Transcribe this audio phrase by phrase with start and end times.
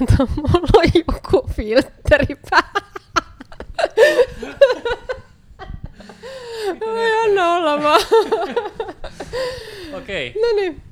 [0.00, 2.90] Kato, mulla on joku filtteri päällä.
[6.86, 8.00] Ai anna olla vaan.
[9.92, 10.34] Okei.
[10.40, 10.82] No niin.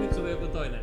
[0.00, 0.80] Nyt sulla on joku toinen.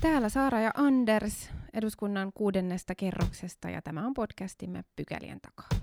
[0.00, 5.81] Täällä Saara ja Anders eduskunnan kuudennesta kerroksesta ja tämä on podcastimme Pykälien takaa.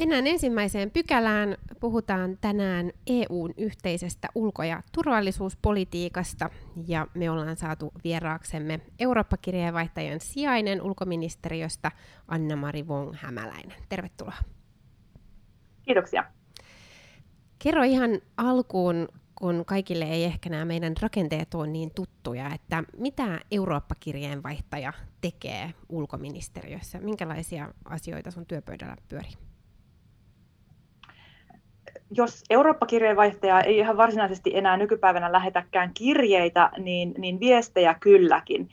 [0.00, 1.56] Mennään ensimmäiseen pykälään.
[1.80, 6.50] Puhutaan tänään EUn yhteisestä ulko- ja turvallisuuspolitiikasta
[6.86, 11.90] ja me ollaan saatu vieraaksemme Eurooppa-kirjeenvaihtajan sijainen ulkoministeriöstä
[12.28, 13.82] Anna-Mari Wong-Hämäläinen.
[13.88, 14.36] Tervetuloa.
[15.82, 16.24] Kiitoksia.
[17.58, 23.40] Kerro ihan alkuun, kun kaikille ei ehkä nämä meidän rakenteet ole niin tuttuja, että mitä
[23.50, 26.98] Eurooppa-kirjeenvaihtaja tekee ulkoministeriössä?
[26.98, 29.49] Minkälaisia asioita sun työpöydällä pyörii?
[32.10, 38.68] Jos Eurooppa-kirjeenvaihtaja ei ihan varsinaisesti enää nykypäivänä lähetäkään kirjeitä, niin, niin viestejä kylläkin.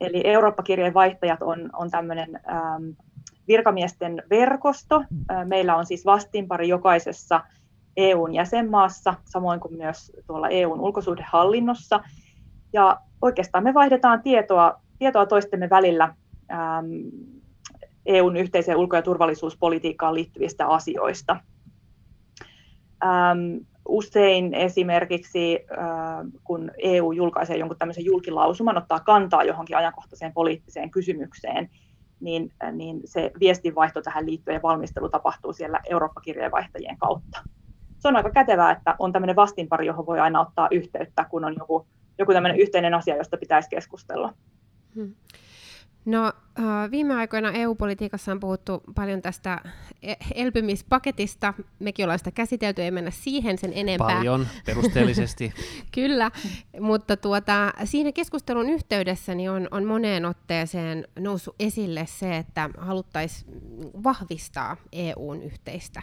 [0.00, 2.84] Eli Eurooppa-kirjeenvaihtajat on, on tämmöinen ähm,
[3.48, 5.04] virkamiesten verkosto.
[5.44, 7.40] Meillä on siis vastinpari jokaisessa
[7.96, 12.00] EUn jäsenmaassa, samoin kuin myös tuolla EUn ulkosuhdehallinnossa.
[12.72, 16.14] Ja oikeastaan me vaihdetaan tietoa, tietoa toistemme välillä
[16.52, 16.84] ähm,
[18.06, 21.36] EUn yhteiseen ulko- ja turvallisuuspolitiikkaan liittyvistä asioista.
[23.04, 30.90] Ähm, usein esimerkiksi, äh, kun EU julkaisee jonkun tämmöisen julkilausuman, ottaa kantaa johonkin ajankohtaiseen poliittiseen
[30.90, 31.70] kysymykseen,
[32.20, 37.42] niin, niin se viestinvaihto tähän liittyen ja valmistelu tapahtuu siellä Eurooppa-kirjeenvaihtajien kautta
[38.02, 41.54] se on aika kätevää, että on tämmöinen vastinpari, johon voi aina ottaa yhteyttä, kun on
[41.58, 41.86] joku,
[42.18, 44.34] joku tämmöinen yhteinen asia, josta pitäisi keskustella.
[44.94, 45.14] Hmm.
[46.04, 46.32] No,
[46.90, 49.60] viime aikoina EU-politiikassa on puhuttu paljon tästä
[50.02, 51.54] e- elpymispaketista.
[51.78, 54.16] Mekin ollaan sitä käsitelty, ei mennä siihen sen enempää.
[54.16, 55.52] Paljon, perusteellisesti.
[55.94, 56.30] Kyllä,
[56.80, 63.52] mutta tuota, siinä keskustelun yhteydessä niin on, on moneen otteeseen noussut esille se, että haluttaisiin
[64.04, 66.02] vahvistaa EUn yhteistä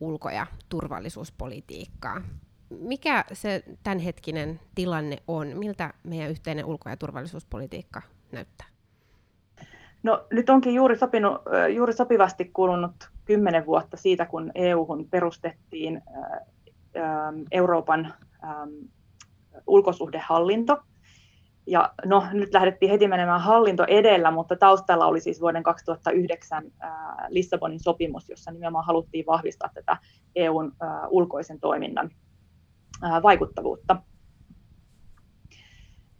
[0.00, 2.22] ulko- ja turvallisuuspolitiikkaa.
[2.70, 5.48] Mikä se tämänhetkinen tilanne on?
[5.58, 8.02] Miltä meidän yhteinen ulko- ja turvallisuuspolitiikka
[8.32, 8.75] näyttää?
[10.06, 11.42] No, nyt onkin juuri, sopinut,
[11.74, 16.02] juuri sopivasti kulunut kymmenen vuotta siitä, kun EU-hun perustettiin
[17.50, 18.14] Euroopan
[19.66, 20.78] ulkosuhdehallinto–
[21.66, 27.26] ja no, nyt lähdettiin heti menemään hallinto edellä, mutta taustalla oli siis vuoden 2009 ää,
[27.28, 29.96] Lissabonin sopimus, jossa nimenomaan haluttiin vahvistaa tätä
[30.36, 30.72] EUn
[31.08, 32.10] ulkoisen toiminnan
[33.22, 33.96] vaikuttavuutta.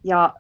[0.04, 0.34] Ja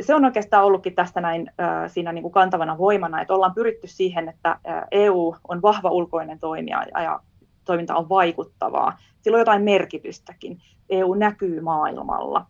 [0.00, 1.50] se on oikeastaan ollutkin tästä näin
[1.86, 4.58] siinä niin kuin kantavana voimana, että ollaan pyritty siihen, että
[4.90, 7.20] EU on vahva ulkoinen toimija ja,
[7.64, 8.98] toiminta on vaikuttavaa.
[9.20, 10.58] Sillä on jotain merkitystäkin.
[10.88, 12.46] EU näkyy maailmalla.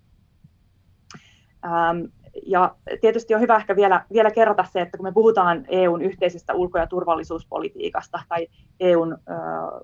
[2.47, 6.55] Ja tietysti on hyvä ehkä vielä, vielä kerrata se, että kun me puhutaan EUn yhteisestä
[6.55, 8.47] ulko- ja turvallisuuspolitiikasta tai
[8.81, 9.17] EUn ö,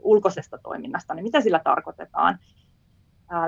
[0.00, 2.38] ulkoisesta toiminnasta, niin mitä sillä tarkoitetaan?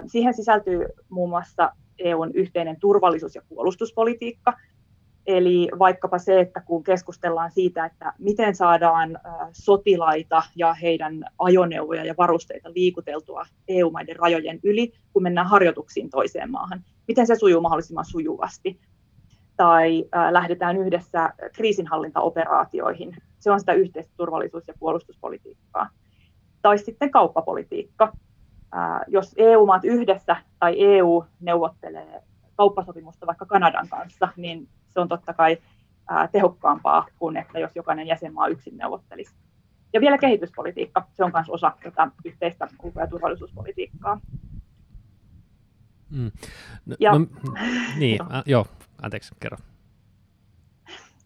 [0.07, 4.53] Siihen sisältyy muun muassa EUn yhteinen turvallisuus- ja puolustuspolitiikka,
[5.27, 9.19] Eli vaikkapa se, että kun keskustellaan siitä, että miten saadaan
[9.53, 16.85] sotilaita ja heidän ajoneuvoja ja varusteita liikuteltua EU-maiden rajojen yli, kun mennään harjoituksiin toiseen maahan,
[17.09, 18.81] miten se sujuu mahdollisimman sujuvasti.
[19.57, 23.17] Tai lähdetään yhdessä kriisinhallintaoperaatioihin.
[23.39, 25.89] Se on sitä yhteistä turvallisuus- ja puolustuspolitiikkaa.
[26.63, 28.13] Tai sitten kauppapolitiikka.
[29.07, 32.23] Jos EU-maat yhdessä tai EU neuvottelee
[32.57, 35.59] kauppasopimusta vaikka Kanadan kanssa, niin se on totta kai
[36.33, 39.35] tehokkaampaa kuin että jos jokainen jäsenmaa yksin neuvottelisi.
[39.93, 44.21] Ja vielä kehityspolitiikka, se on myös osa tätä yhteistä ulko- ja turvallisuuspolitiikkaa.
[46.11, 46.31] Mm.
[46.87, 47.27] No, ja, no,
[47.99, 48.67] niin, a, joo,
[49.03, 49.59] anteeksi, kerro.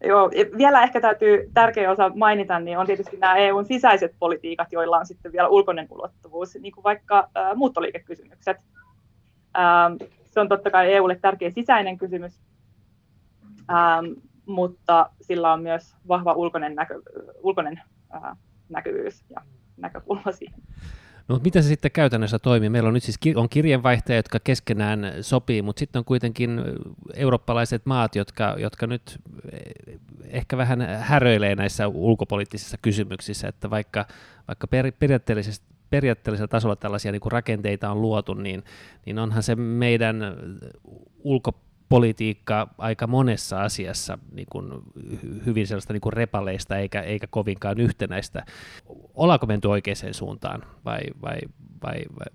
[0.05, 4.99] Joo, vielä ehkä täytyy tärkeä osa mainita, niin on tietysti nämä EUn sisäiset politiikat, joilla
[4.99, 8.57] on sitten vielä ulkoinen ulottuvuus, niin kuin vaikka ä, muuttoliikekysymykset.
[9.57, 9.61] Ä,
[10.25, 12.41] se on totta kai EUlle tärkeä sisäinen kysymys,
[13.71, 14.07] ähm,
[14.47, 17.03] mutta sillä on myös vahva ulkoinen, näkö,
[17.43, 17.83] ulkoinen
[18.15, 18.37] äh,
[18.69, 19.41] näkyvyys ja
[19.77, 20.61] näkökulma siihen.
[21.29, 22.69] No, mutta miten se sitten käytännössä toimii?
[22.69, 26.61] Meillä on nyt siis on kirjeenvaihtajia, jotka keskenään sopii, mutta sitten on kuitenkin
[27.15, 29.19] eurooppalaiset maat, jotka, jotka nyt
[29.53, 34.07] eh, ehkä vähän häröilee näissä ulkopoliittisissa kysymyksissä, että vaikka,
[34.49, 38.65] vaikka per, periaatteellisesti periaatteellisella tasolla tällaisia niin kuin rakenteita on luotu, niin,
[39.07, 40.17] niin onhan se meidän
[41.19, 41.55] ulko,
[41.89, 44.73] politiikka aika monessa asiassa niin kuin
[45.47, 48.45] hyvin sellaista niin kuin repaleista eikä, eikä kovinkaan yhtenäistä.
[49.15, 51.39] Ollaanko menty oikeaan suuntaan vai, vai,
[51.83, 52.27] vai, vai,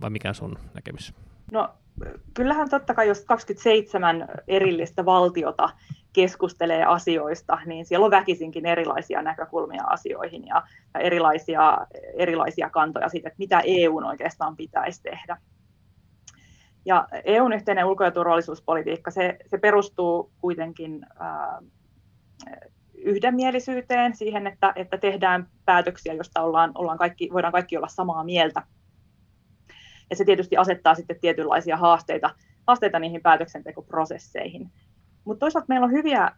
[0.00, 1.14] vai mikä on sun näkemys?
[1.52, 1.70] No
[2.34, 5.70] kyllähän totta kai, jos 27 erillistä valtiota
[6.12, 10.62] keskustelee asioista, niin siellä on väkisinkin erilaisia näkökulmia asioihin ja,
[11.00, 11.78] erilaisia,
[12.14, 15.36] erilaisia kantoja siitä, että mitä EU oikeastaan pitäisi tehdä.
[16.84, 21.62] Ja EUn yhteinen ulko- ja turvallisuuspolitiikka, se, se perustuu kuitenkin ää,
[22.94, 28.62] yhdenmielisyyteen, siihen, että, että tehdään päätöksiä, joista ollaan, ollaan kaikki, voidaan kaikki olla samaa mieltä.
[30.10, 32.30] Ja se tietysti asettaa sitten tietynlaisia haasteita,
[32.66, 34.70] haasteita niihin päätöksentekoprosesseihin.
[35.24, 36.30] Mutta toisaalta meillä on hyviä,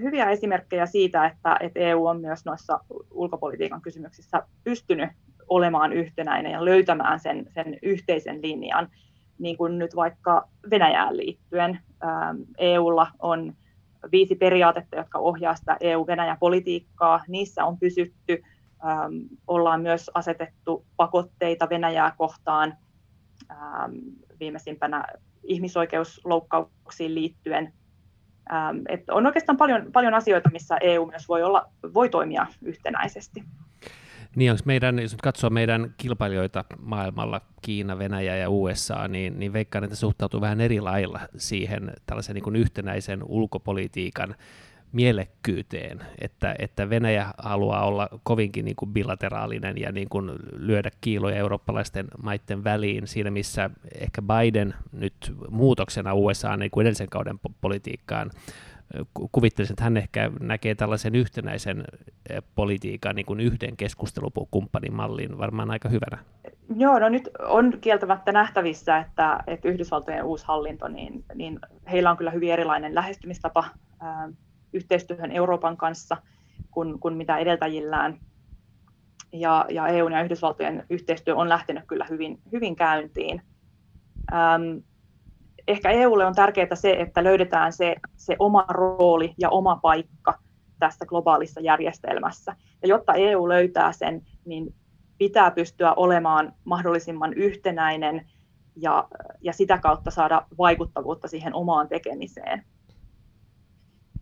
[0.00, 2.80] hyviä esimerkkejä siitä, että, että EU on myös noissa
[3.10, 5.10] ulkopolitiikan kysymyksissä pystynyt
[5.48, 8.88] olemaan yhtenäinen ja löytämään sen, sen yhteisen linjan
[9.38, 11.80] niin kuin nyt vaikka Venäjään liittyen.
[12.04, 13.54] Ähm, EUlla on
[14.12, 17.24] viisi periaatetta, jotka ohjaa sitä EU-Venäjä-politiikkaa.
[17.28, 18.42] Niissä on pysytty.
[18.84, 19.14] Ähm,
[19.46, 22.74] ollaan myös asetettu pakotteita Venäjää kohtaan
[23.50, 23.92] ähm,
[24.40, 25.04] viimeisimpänä
[25.42, 27.72] ihmisoikeusloukkauksiin liittyen.
[28.88, 33.44] Että on oikeastaan paljon, paljon asioita, missä EU myös voi, olla, voi toimia yhtenäisesti.
[34.36, 39.52] Niin onko meidän, jos nyt katsoo meidän kilpailijoita maailmalla, Kiina, Venäjä ja USA, niin, niin
[39.52, 44.34] veikkaan, että suhtautuu vähän eri lailla siihen tällaisen niin yhtenäisen ulkopolitiikan
[44.92, 51.36] mielekkyyteen, että, että Venäjä haluaa olla kovinkin niin kuin bilateraalinen ja niin kuin lyödä kiiloja
[51.36, 53.70] eurooppalaisten maiden väliin siinä, missä
[54.00, 58.30] ehkä Biden nyt muutoksena USA niin kuin edellisen kauden politiikkaan
[59.32, 61.84] kuvittelisin, että hän ehkä näkee tällaisen yhtenäisen
[62.30, 66.18] eh, politiikan niin kuin yhden keskustelukumppanin mallin varmaan aika hyvänä.
[66.76, 71.58] Joo, no nyt on kieltämättä nähtävissä, että, että Yhdysvaltojen uusi hallinto, niin, niin
[71.90, 73.64] heillä on kyllä hyvin erilainen lähestymistapa
[74.00, 74.28] ää,
[74.72, 76.16] yhteistyöhön Euroopan kanssa
[76.70, 78.20] kuin, kuin mitä edeltäjillään.
[79.32, 83.42] Ja, ja EUn ja Yhdysvaltojen yhteistyö on lähtenyt kyllä hyvin, hyvin käyntiin.
[84.32, 84.78] Ähm,
[85.68, 90.38] ehkä EUlle on tärkeää se, että löydetään se, se oma rooli ja oma paikka
[90.78, 92.56] tässä globaalissa järjestelmässä.
[92.82, 94.74] Ja jotta EU löytää sen, niin
[95.18, 98.26] pitää pystyä olemaan mahdollisimman yhtenäinen
[98.76, 99.08] ja,
[99.40, 102.64] ja sitä kautta saada vaikuttavuutta siihen omaan tekemiseen.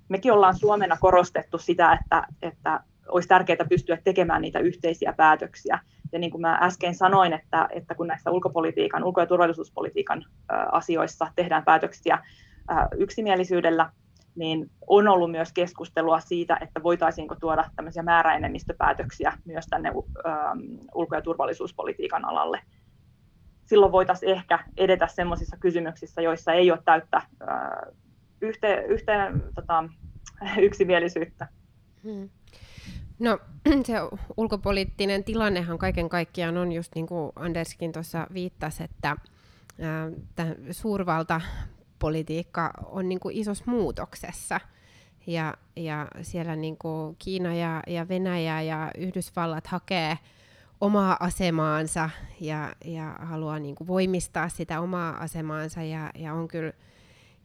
[0.08, 5.78] Mekin ollaan Suomena korostettu sitä, että, että olisi tärkeää pystyä tekemään niitä yhteisiä päätöksiä.
[6.12, 10.24] Ja niin kuin mä äsken sanoin, että, että kun näissä ulkopolitiikan, ulko- ja turvallisuuspolitiikan
[10.72, 12.18] asioissa tehdään päätöksiä
[12.96, 13.90] yksimielisyydellä,
[14.34, 19.92] niin on ollut myös keskustelua siitä, että voitaisiinko tuoda tämmöisiä määräenemmistöpäätöksiä myös tänne
[20.94, 22.60] ulko- ja turvallisuuspolitiikan alalle.
[23.64, 27.22] Silloin voitaisiin ehkä edetä sellaisissa kysymyksissä, joissa ei ole täyttä
[28.40, 29.84] yhteen, yhteen tota,
[30.58, 31.48] yksimielisyyttä.
[32.02, 32.30] Hmm.
[33.18, 33.38] No
[33.86, 33.94] se
[34.36, 39.16] ulkopoliittinen tilannehan kaiken kaikkiaan on just niin kuin Anderskin tuossa viittasi, että
[39.80, 40.10] ää,
[40.70, 44.60] suurvaltapolitiikka on niin kuin isossa muutoksessa.
[45.26, 50.18] Ja, ja siellä niin kuin Kiina ja, ja Venäjä ja Yhdysvallat hakee
[50.80, 52.10] omaa asemaansa
[52.40, 56.72] ja, ja haluaa niin kuin voimistaa sitä omaa asemaansa ja, ja on kyllä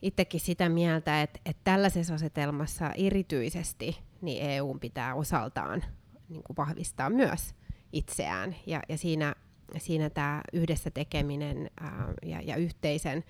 [0.01, 5.83] itsekin sitä mieltä, että, että tällaisessa asetelmassa erityisesti niin EU pitää osaltaan
[6.29, 7.55] niin kuin vahvistaa myös
[7.93, 8.55] itseään.
[8.65, 9.35] Ja, ja siinä,
[9.77, 13.23] siinä tämä yhdessä tekeminen ää, ja, ja yhteisen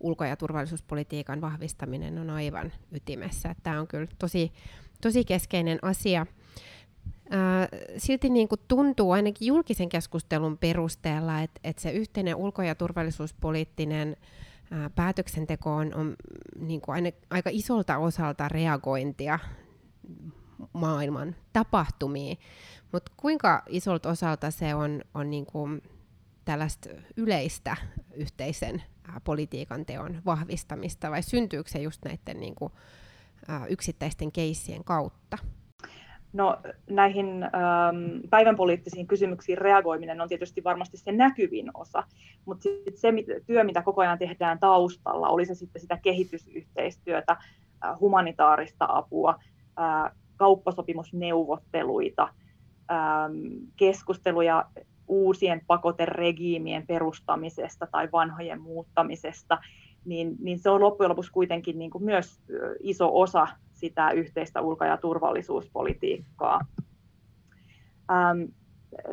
[0.00, 3.54] ulko- ja turvallisuuspolitiikan vahvistaminen on aivan ytimessä.
[3.62, 4.52] Tämä on kyllä tosi,
[5.00, 6.26] tosi keskeinen asia.
[7.30, 12.74] Ää, silti niin kuin tuntuu ainakin julkisen keskustelun perusteella, että, että se yhteinen ulko- ja
[12.74, 14.16] turvallisuuspoliittinen
[14.70, 16.16] ää, päätöksenteko on, on
[16.58, 19.38] niin kuin aina, aika isolta osalta reagointia
[20.72, 22.38] maailman tapahtumiin.
[22.92, 25.82] Mutta kuinka isolta osalta se on, on niin kuin
[26.44, 27.76] tällaista yleistä
[28.14, 28.82] yhteisen
[29.24, 32.72] politiikan teon vahvistamista vai syntyykö se just näiden niin kuin,
[33.68, 35.38] yksittäisten keissien kautta?
[36.32, 36.58] No
[36.90, 42.04] näihin ähm, päivän poliittisiin kysymyksiin reagoiminen on tietysti varmasti se näkyvin osa,
[42.44, 43.12] mutta se
[43.46, 47.32] työ, mitä koko ajan tehdään taustalla, oli se sitten sitä kehitysyhteistyötä,
[47.84, 49.38] äh, humanitaarista apua,
[49.80, 52.28] äh, kauppasopimusneuvotteluita,
[52.90, 53.32] ähm,
[53.76, 54.64] keskusteluja
[55.08, 59.58] uusien pakoteregiimien perustamisesta tai vanhojen muuttamisesta,
[60.04, 62.40] niin, niin se on loppujen lopuksi kuitenkin niin kuin myös
[62.80, 66.60] iso osa sitä yhteistä ulko- ja turvallisuuspolitiikkaa.
[68.10, 68.42] Ähm,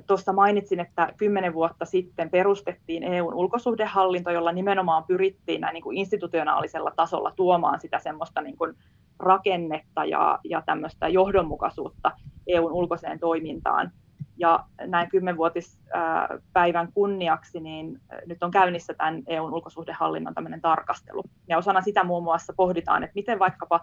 [0.08, 5.98] Tuossa mainitsin, että kymmenen vuotta sitten perustettiin EUn ulkosuhdehallinto, jolla nimenomaan pyrittiin näin niin kuin
[5.98, 8.76] institutionaalisella tasolla tuomaan sitä semmoista niin kuin
[9.20, 12.12] rakennetta ja, ja tämmöistä johdonmukaisuutta
[12.48, 13.92] EUn ulkoiseen toimintaan.
[14.38, 21.24] Ja näin kymmenvuotispäivän kunniaksi, niin nyt on käynnissä tämän EUn ulkosuhdehallinnon tämmöinen tarkastelu.
[21.48, 23.80] Ja osana sitä muun muassa pohditaan, että miten vaikkapa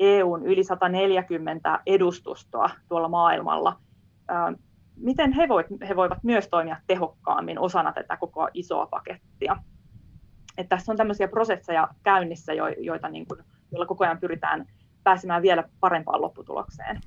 [0.00, 3.76] EUn yli 140 edustustoa tuolla maailmalla,
[4.96, 9.56] miten he, voivat, he voivat myös toimia tehokkaammin osana tätä koko isoa pakettia.
[10.58, 14.66] Että tässä on tämmöisiä prosesseja käynnissä, joita niin kuin, joilla koko ajan pyritään
[15.04, 17.00] pääsemään vielä parempaan lopputulokseen.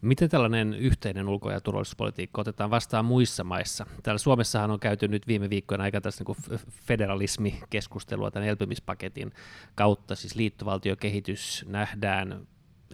[0.00, 3.86] Miten tällainen yhteinen ulko- ja turvallisuuspolitiikka otetaan vastaan muissa maissa?
[4.02, 9.32] Täällä Suomessahan on käyty nyt viime viikkoina aika tässä niin federalismikeskustelua tämän elpymispaketin
[9.74, 12.46] kautta, siis liittovaltiokehitys nähdään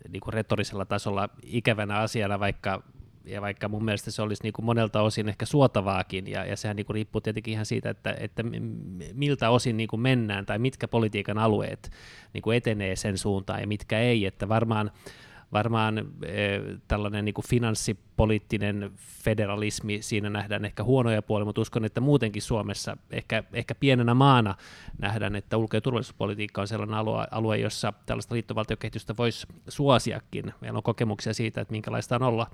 [0.08, 2.82] niin kuin retorisella tasolla ikävänä asiana, vaikka
[3.28, 6.76] ja vaikka mun mielestä se olisi niin kuin monelta osin ehkä suotavaakin, ja, ja sehän
[6.76, 8.42] niin kuin riippuu tietenkin ihan siitä, että, että
[9.12, 11.90] miltä osin niin kuin mennään, tai mitkä politiikan alueet
[12.34, 14.90] niin kuin etenee sen suuntaan, ja mitkä ei, että varmaan
[15.52, 18.90] varmaan eh, tällainen niin kuin finanssipoliittinen
[19.24, 24.54] federalismi, siinä nähdään ehkä huonoja puolia, mutta uskon, että muutenkin Suomessa ehkä, ehkä pienenä maana
[24.98, 30.54] nähdään, että ulko- ja turvallisuuspolitiikka on sellainen alue, alue jossa tällaista liittovaltiokehitystä voisi suosiakin.
[30.60, 32.50] Meillä on kokemuksia siitä, että minkälaista on olla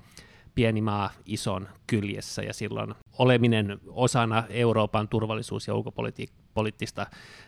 [0.55, 7.05] pieni maa ison kyljessä ja silloin oleminen osana Euroopan turvallisuus- ja ulkopoliittista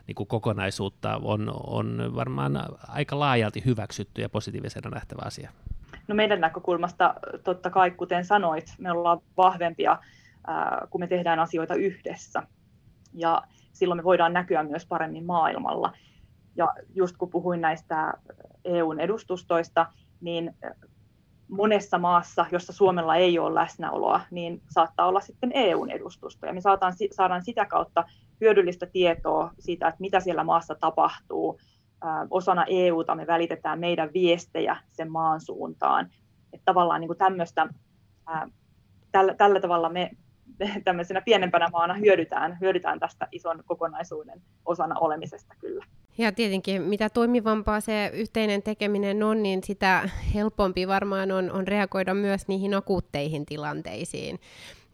[0.08, 5.52] niin kuin kokonaisuutta on, on varmaan aika laajalti hyväksytty ja positiivisena nähtävä asia.
[6.08, 9.98] No meidän näkökulmasta totta kai, kuten sanoit, me ollaan vahvempia,
[10.90, 12.44] kun me tehdään asioita yhdessä.
[13.14, 13.42] Ja
[13.74, 15.94] silloin me voidaan näkyä myös paremmin maailmalla.
[16.56, 18.14] Ja just kun puhuin näistä
[18.66, 19.88] EUn edustustoista,
[20.22, 20.56] niin
[21.48, 26.46] monessa maassa, jossa Suomella ei ole läsnäoloa, niin saattaa olla sitten EUn edustusto.
[26.46, 28.04] Ja me saadaan, saadaan sitä kautta
[28.42, 31.60] hyödyllistä tietoa siitä, että mitä siellä maassa tapahtuu.
[32.30, 36.10] Osana EUta me välitetään meidän viestejä sen maan suuntaan.
[36.54, 37.68] Että tavallaan niin kuin tämmöistä,
[39.12, 40.12] tällä, tällä tavalla me
[40.86, 45.86] tämmöisenä pienempänä maana hyödytään, hyödytään tästä ison kokonaisuuden osana olemisesta kyllä.
[46.18, 52.14] Ja tietenkin mitä toimivampaa se yhteinen tekeminen on, niin sitä helpompi varmaan on, on reagoida
[52.14, 54.40] myös niihin akuutteihin tilanteisiin.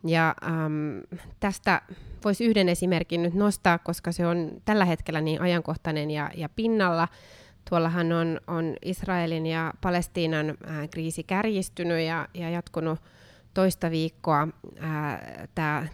[0.06, 1.02] Ja äm,
[1.40, 1.82] tästä
[2.24, 7.08] voisi yhden esimerkin nyt nostaa, koska se on tällä hetkellä niin ajankohtainen ja, ja pinnalla.
[7.70, 10.58] Tuollahan on, on Israelin ja Palestiinan
[10.92, 13.00] kriisi kärjistynyt ja, ja jatkunut
[13.54, 14.48] toista viikkoa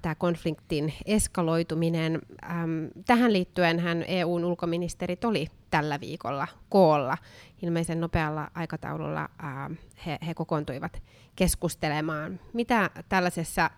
[0.02, 2.22] tämä konfliktin eskaloituminen.
[2.44, 7.18] Äm, tähän liittyen hän EUn ulkoministerit oli tällä viikolla koolla.
[7.62, 9.70] Ilmeisen nopealla aikataululla ää,
[10.06, 11.04] he, he kokoontuivat
[11.36, 12.40] keskustelemaan.
[12.54, 13.70] Mitä tällaisessa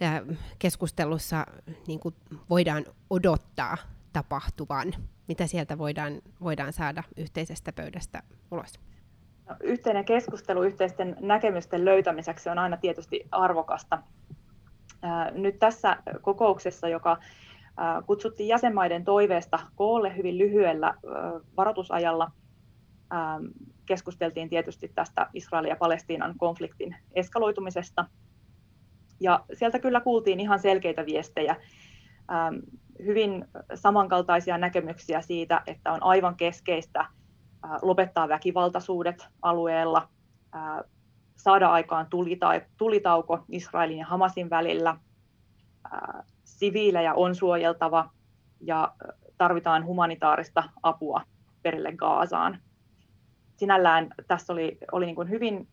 [0.00, 0.22] ää,
[0.58, 1.46] keskustelussa
[1.86, 2.14] niin kuin
[2.50, 3.76] voidaan odottaa
[4.12, 4.94] tapahtuvan?
[5.28, 8.72] Mitä sieltä voidaan, voidaan saada yhteisestä pöydästä ulos?
[9.48, 14.02] No, yhteinen keskustelu yhteisten näkemysten löytämiseksi on aina tietysti arvokasta.
[15.32, 17.16] Nyt tässä kokouksessa, joka
[18.06, 20.94] kutsuttiin jäsenmaiden toiveesta koolle hyvin lyhyellä
[21.56, 22.30] varoitusajalla,
[23.86, 28.04] keskusteltiin tietysti tästä Israelin ja Palestiinan konfliktin eskaloitumisesta.
[29.20, 31.56] Ja sieltä kyllä kuultiin ihan selkeitä viestejä,
[33.04, 37.06] hyvin samankaltaisia näkemyksiä siitä, että on aivan keskeistä
[37.82, 40.08] lopettaa väkivaltaisuudet alueella,
[41.36, 42.06] saada aikaan
[42.76, 44.96] tulitauko Israelin ja Hamasin välillä,
[46.44, 48.10] siviilejä on suojeltava
[48.60, 48.94] ja
[49.38, 51.22] tarvitaan humanitaarista apua
[51.62, 52.58] perille Gaasaan.
[53.56, 55.68] Sinällään tässä oli, oli niin kuin hyvin,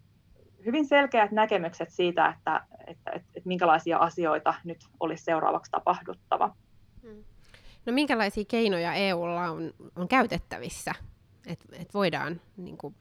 [0.66, 6.56] hyvin selkeät näkemykset siitä, että, että, että, että minkälaisia asioita nyt olisi seuraavaksi tapahduttava.
[7.02, 7.24] Hmm.
[7.86, 10.94] No minkälaisia keinoja EUlla on, on käytettävissä
[11.48, 12.96] että et voidaan niin kuin,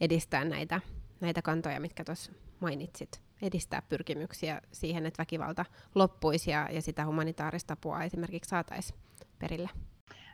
[0.00, 0.80] edistää näitä,
[1.20, 5.64] näitä kantoja, mitkä tuossa mainitsit, edistää pyrkimyksiä siihen, että väkivalta
[5.94, 8.98] loppuisi ja, ja sitä humanitaarista apua esimerkiksi saataisiin
[9.38, 9.70] perille?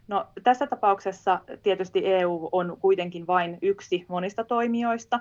[0.08, 5.20] No, tässä tapauksessa tietysti EU on kuitenkin vain yksi monista toimijoista,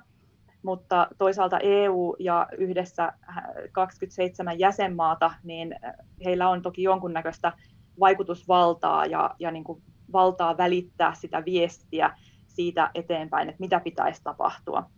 [0.63, 3.13] mutta toisaalta EU ja yhdessä
[3.71, 5.75] 27 jäsenmaata, niin
[6.25, 7.53] heillä on toki jonkunnäköistä
[8.00, 9.81] vaikutusvaltaa ja, ja niin kuin
[10.13, 14.89] valtaa välittää sitä viestiä siitä eteenpäin, että mitä pitäisi tapahtua.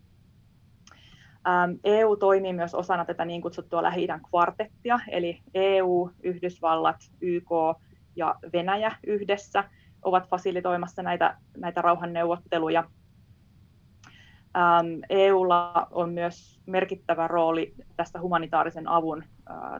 [1.83, 7.49] EU toimii myös osana tätä niin kutsuttua lähi kvartettia, eli EU, Yhdysvallat, YK
[8.15, 9.63] ja Venäjä yhdessä
[10.01, 12.83] ovat fasilitoimassa näitä, näitä rauhanneuvotteluja.
[15.09, 19.23] EUlla on myös merkittävä rooli tässä humanitaarisen avun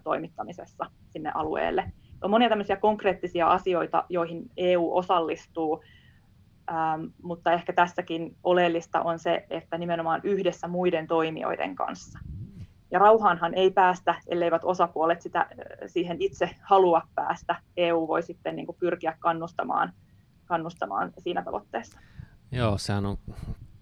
[0.04, 1.92] toimittamisessa sinne alueelle.
[2.24, 5.84] On monia tämmöisiä konkreettisia asioita, joihin EU osallistuu,
[7.22, 12.20] mutta ehkä tässäkin oleellista on se, että nimenomaan yhdessä muiden toimijoiden kanssa.
[12.92, 15.48] Ja rauhaanhan ei päästä, elleivät osapuolet sitä,
[15.88, 17.56] siihen itse halua päästä.
[17.78, 19.94] EU voi sitten niin kuin pyrkiä kannustamaan,
[20.46, 22.00] kannustamaan siinä tavoitteessa.
[22.52, 23.18] Joo, sehän on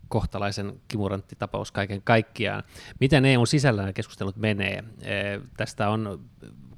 [0.08, 2.64] kohtalaisen kimurantti tapaus kaiken kaikkiaan.
[3.00, 4.84] Miten EUn sisällä keskustelut menee?
[5.58, 6.20] Tästä on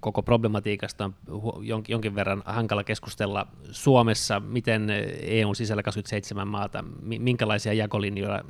[0.03, 4.87] koko problematiikasta on jonkin verran hankala keskustella Suomessa, miten
[5.21, 8.43] EUn sisällä 27 maata, minkälaisia jakolinjoja,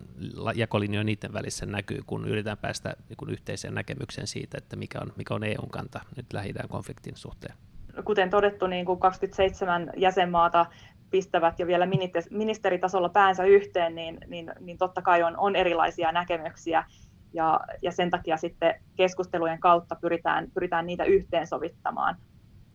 [0.55, 5.33] jakolinjoja niiden välissä näkyy, kun yritetään päästä niin yhteiseen näkemykseen siitä, että mikä on, mikä
[5.33, 7.53] on EUn kanta nyt lähi konfliktin suhteen.
[8.05, 10.65] Kuten todettu, niin kuin 27 jäsenmaata
[11.11, 11.87] pistävät jo vielä
[12.29, 16.83] ministeritasolla päänsä yhteen, niin, niin, niin totta kai on, on erilaisia näkemyksiä
[17.33, 22.17] ja, ja sen takia sitten keskustelujen kautta pyritään, pyritään niitä yhteensovittamaan.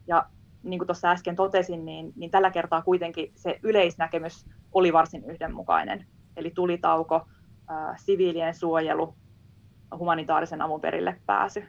[0.07, 0.27] Ja
[0.62, 6.07] niin kuin tuossa äsken totesin, niin, niin tällä kertaa kuitenkin se yleisnäkemys oli varsin yhdenmukainen.
[6.37, 7.29] Eli tulitauko,
[7.69, 9.15] ää, siviilien suojelu,
[9.99, 11.65] humanitaarisen avun perille pääsy.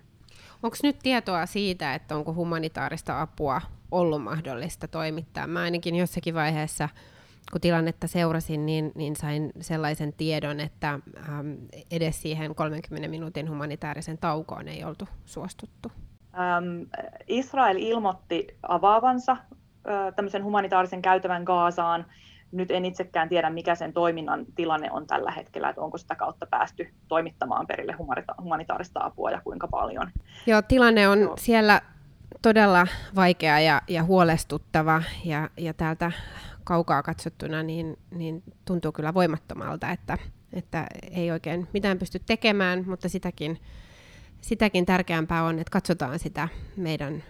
[0.63, 5.47] Onko nyt tietoa siitä, että onko humanitaarista apua ollut mahdollista toimittaa?
[5.47, 6.89] Mä ainakin jossakin vaiheessa
[7.51, 10.89] kun tilannetta seurasin, niin, niin sain sellaisen tiedon, että
[11.29, 11.57] äm,
[11.91, 15.91] edes siihen 30 minuutin humanitaarisen taukoon ei oltu suostuttu.
[16.33, 16.81] Ähm,
[17.27, 22.05] Israel ilmoitti avaavansa äh, tämmöisen humanitaarisen käytävän Gaasaan.
[22.51, 26.47] Nyt en itsekään tiedä, mikä sen toiminnan tilanne on tällä hetkellä, että onko sitä kautta
[26.49, 30.11] päästy toimittamaan perille humanita- humanitaarista apua ja kuinka paljon.
[30.47, 31.37] Joo, tilanne on Joo.
[31.37, 31.81] siellä
[32.41, 36.11] todella vaikea ja, ja huolestuttava ja, ja täältä
[36.69, 40.17] kaukaa katsottuna niin, niin tuntuu kyllä voimattomalta, että,
[40.53, 43.59] että ei oikein mitään pysty tekemään, mutta sitäkin,
[44.41, 46.47] sitäkin tärkeämpää on, että katsotaan sitä
[46.77, 47.23] meidän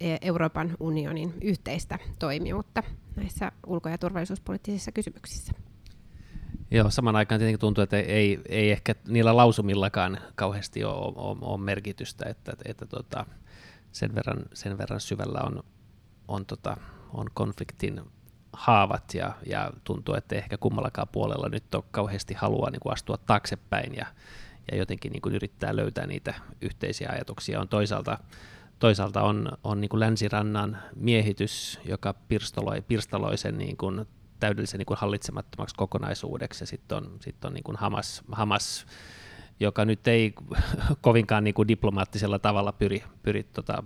[0.00, 2.82] e, Euroopan unionin yhteistä toimijuutta
[3.16, 5.52] näissä ulko- ja turvallisuuspoliittisissa kysymyksissä.
[6.70, 11.60] Joo, saman aikaan tietenkin tuntuu, että ei, ei ehkä niillä lausumillakaan kauheasti ole, ole, ole
[11.60, 13.26] merkitystä, että, että, että tota,
[13.92, 15.62] sen, verran, sen verran syvällä on,
[16.28, 16.76] on, tota,
[17.14, 18.00] on konfliktin
[18.56, 23.16] haavat ja, ja tuntuu, että ehkä kummallakaan puolella nyt on kauheasti halua niin kuin astua
[23.16, 24.06] taaksepäin ja,
[24.72, 27.60] ja jotenkin niin kuin yrittää löytää niitä yhteisiä ajatuksia.
[27.60, 28.18] On toisaalta,
[28.78, 34.06] toisaalta on, on niin kuin länsirannan miehitys, joka pirstaloi, pirstaloi sen niin kuin
[34.40, 38.86] täydellisen niin kuin hallitsemattomaksi kokonaisuudeksi ja sitten on, sit on niin kuin Hamas, Hamas
[39.60, 40.34] joka nyt ei
[41.00, 43.82] kovinkaan niin kuin diplomaattisella tavalla pyri, pyri tota,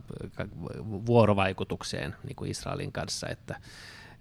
[1.07, 3.61] vuorovaikutukseen niin kuin Israelin kanssa, että,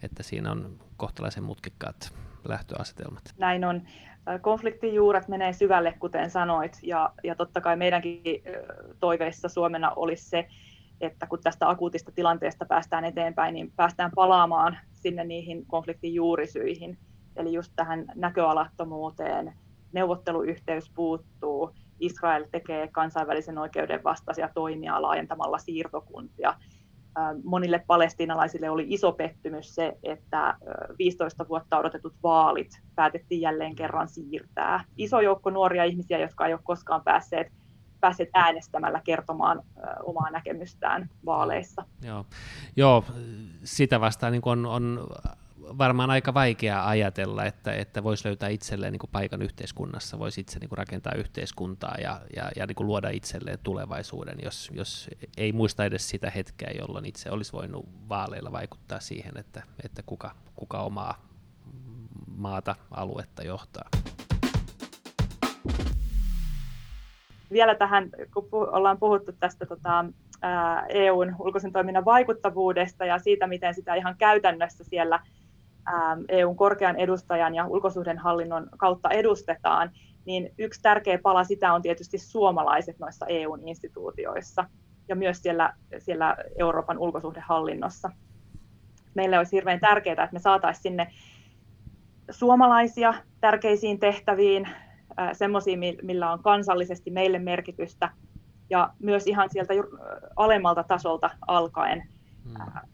[0.04, 3.24] että siinä on kohtalaisen mutkikkaat lähtöasetelmat.
[3.38, 3.82] Näin on.
[4.42, 8.22] Konfliktin juuret menee syvälle, kuten sanoit, ja, ja totta kai meidänkin
[9.00, 10.48] toiveissa Suomena olisi se,
[11.02, 16.98] että kun tästä akuutista tilanteesta päästään eteenpäin, niin päästään palaamaan sinne niihin konfliktin juurisyihin.
[17.36, 19.54] Eli just tähän näköalattomuuteen,
[19.94, 26.54] neuvotteluyhteys puuttuu, Israel tekee kansainvälisen oikeuden vastaisia toimia laajentamalla siirtokuntia–
[27.44, 30.58] monille palestiinalaisille oli iso pettymys se, että
[30.98, 34.84] 15 vuotta odotetut vaalit päätettiin jälleen kerran siirtää.
[34.98, 37.48] Iso joukko nuoria ihmisiä, jotka ei ole koskaan päässeet,
[38.00, 39.64] päässeet äänestämällä kertomaan
[40.04, 41.86] omaa näkemystään vaaleissa.
[42.02, 42.26] Joo,
[42.76, 43.04] Joo
[43.64, 45.08] sitä vastaan niin on, on
[45.78, 50.60] varmaan aika vaikea ajatella, että, että voisi löytää itselleen niin kuin paikan yhteiskunnassa, voisi itse
[50.60, 55.52] niin kuin rakentaa yhteiskuntaa ja, ja, ja niin kuin luoda itselleen tulevaisuuden, jos, jos ei
[55.52, 60.82] muista edes sitä hetkeä, jolloin itse olisi voinut vaaleilla vaikuttaa siihen, että, että kuka, kuka
[60.82, 61.22] omaa
[62.38, 63.90] maata, aluetta johtaa.
[67.52, 70.06] Vielä tähän, kun ollaan puhuttu tästä tota,
[70.90, 75.20] EUn ulkoisen toiminnan vaikuttavuudesta ja siitä, miten sitä ihan käytännössä siellä
[76.30, 79.92] EUn korkean edustajan ja ulkosuhdenhallinnon kautta edustetaan,
[80.26, 84.66] niin yksi tärkeä pala sitä on tietysti suomalaiset noissa EUn instituutioissa
[85.08, 88.12] ja myös siellä, siellä Euroopan ulkosuhdehallinnossa.
[89.16, 91.08] Meille olisi hirveän tärkeää, että me saataisiin sinne
[92.30, 94.66] suomalaisia tärkeisiin tehtäviin,
[95.20, 98.10] äh, semmoisia, millä on kansallisesti meille merkitystä,
[98.70, 99.74] ja myös ihan sieltä
[100.36, 102.04] alemmalta tasolta alkaen.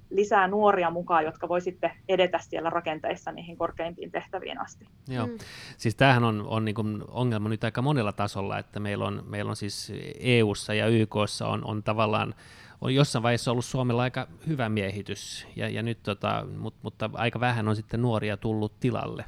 [0.09, 4.85] Lisää nuoria mukaan, jotka voi sitten edetä siellä rakenteissa niihin korkeimpiin tehtäviin asti.
[5.07, 5.37] Joo, mm.
[5.77, 9.49] siis tämähän on, on niin kuin ongelma nyt aika monella tasolla, että meillä on, meillä
[9.49, 12.35] on siis EU:ssa ja YKssa on, on tavallaan
[12.81, 17.39] on jossain vaiheessa ollut Suomella aika hyvä miehitys, ja, ja nyt tota, mut, mutta aika
[17.39, 19.25] vähän on sitten nuoria tullut tilalle.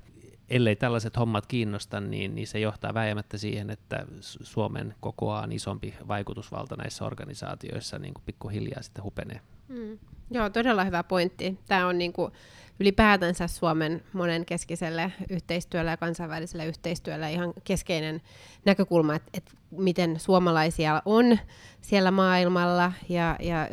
[0.50, 6.76] ellei tällaiset hommat kiinnosta, niin, niin se johtaa väijämättä siihen, että Suomen kokoaan isompi vaikutusvalta
[6.76, 9.42] näissä organisaatioissa niin kuin pikkuhiljaa sitten hupenee.
[9.68, 9.98] Mm.
[10.32, 11.58] Joo, todella hyvä pointti.
[11.68, 12.32] Tämä on niin kuin
[12.80, 18.22] ylipäätänsä Suomen monenkeskiselle yhteistyölle ja kansainväliselle yhteistyölle ihan keskeinen
[18.66, 21.38] näkökulma, että, että miten suomalaisia on
[21.82, 23.68] siellä maailmalla ja, ja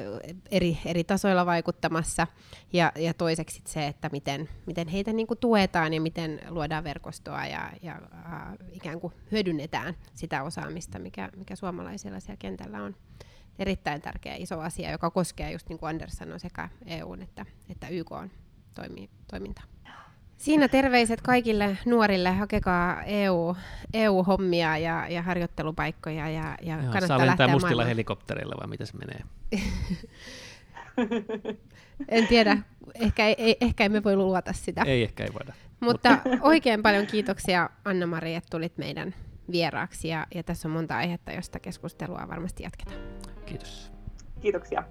[0.50, 2.26] eri, eri tasoilla vaikuttamassa,
[2.72, 7.46] ja, ja toiseksi se, että miten, miten heitä niin kuin tuetaan ja miten luodaan verkostoa
[7.46, 7.92] ja, ja
[8.32, 12.96] äh, ikään kuin hyödynnetään sitä osaamista, mikä, mikä suomalaisilla siellä kentällä on
[13.58, 17.88] erittäin tärkeä iso asia, joka koskee, just niin kuin Anders sanoi, sekä EUn että, että
[17.88, 18.30] YK on
[18.74, 19.64] toimi, toimintaa.
[20.36, 23.56] Siinä terveiset kaikille nuorille, hakekaa EU,
[23.94, 27.88] EU-hommia ja, ja harjoittelupaikkoja ja, ja Joo, kannattaa saa lähteä mustilla maailmaan.
[27.88, 29.20] helikopterilla vai mitä se menee?
[32.08, 32.58] en tiedä,
[32.94, 34.82] ehkä, ei, ehkä emme voi luota sitä.
[34.86, 35.52] Ei, ehkä ei voida.
[35.80, 39.14] Mutta oikein paljon kiitoksia Anna-Mari, että tulit meidän
[39.52, 43.13] vieraaksi ja, ja tässä on monta aihetta, josta keskustelua varmasti jatketaan.
[43.46, 43.92] Kiitos.
[44.40, 44.84] Kiitoksia.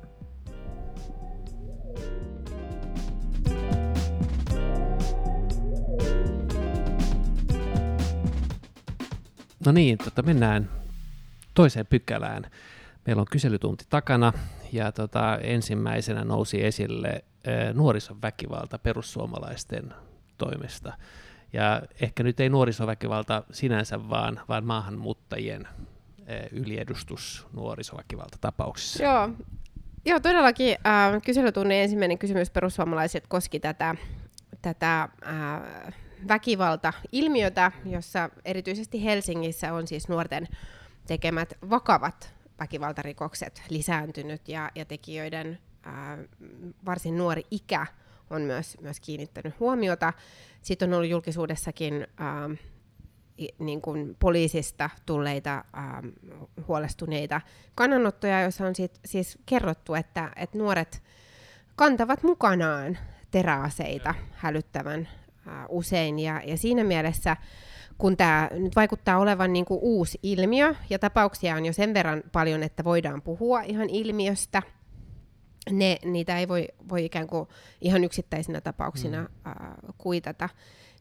[9.66, 10.70] No niin, tota, mennään
[11.54, 12.44] toiseen pykälään.
[13.08, 14.34] Meillä on kyselytunti takana
[14.72, 17.24] ja tota, ensimmäisenä nousi esille
[17.74, 19.94] nuorison väkivalta perussuomalaisten
[20.38, 20.94] toimesta.
[21.54, 25.68] Ja ehkä nyt ei nuorisoväkivalta sinänsä, vaan, vaan maahanmuuttajien
[26.52, 29.04] yliedustus nuorisoväkivaltatapauksissa.
[29.04, 29.30] Joo,
[30.06, 33.96] Joo todellakin äh, kyselytunnin ensimmäinen kysymys perussuomalaiset koski tätä,
[34.62, 35.94] tätä äh,
[36.28, 40.48] väkivalta-ilmiötä, jossa erityisesti Helsingissä on siis nuorten
[41.08, 46.18] tekemät vakavat väkivaltarikokset lisääntynyt ja, ja tekijöiden ää,
[46.86, 47.86] varsin nuori ikä
[48.30, 50.14] on myös, myös kiinnittänyt huomiota.
[50.62, 52.50] Sitten on ollut julkisuudessakin ää,
[53.60, 56.04] niin kuin poliisista tulleita ää,
[56.68, 57.42] huolestuneita
[57.76, 61.04] kannanottoja, joissa on sit, siis kerrottu, että, että nuoret
[61.76, 62.98] kantavat mukanaan
[63.32, 65.10] teräaseita hälyttävän
[65.48, 66.20] ää, usein.
[66.20, 67.38] Ja, ja siinä mielessä,
[67.98, 72.24] kun tämä nyt vaikuttaa olevan niin kuin uusi ilmiö, ja tapauksia on jo sen verran
[72.32, 74.62] paljon, että voidaan puhua ihan ilmiöstä,
[75.72, 77.48] ne, niitä ei voi, voi ikään kuin
[77.82, 79.28] ihan yksittäisinä tapauksina mm.
[79.46, 80.50] ää, kuitata,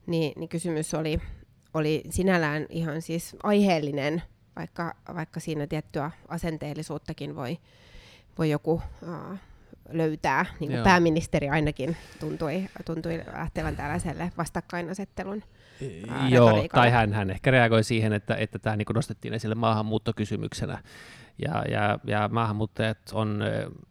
[0.05, 1.21] niin, niin kysymys oli,
[1.73, 4.21] oli sinällään ihan siis aiheellinen,
[4.55, 7.57] vaikka, vaikka siinä tiettyä asenteellisuuttakin voi,
[8.37, 9.37] voi joku ää,
[9.89, 15.43] löytää, niin kuin pääministeri ainakin tuntui, tuntui lähtevän tällaiselle vastakkainasettelun
[16.09, 20.83] ää, Joo, tai hän, hän ehkä reagoi siihen, että, että tämä niin nostettiin esille maahanmuuttokysymyksenä,
[21.37, 23.43] ja, ja, ja maahanmuuttajat on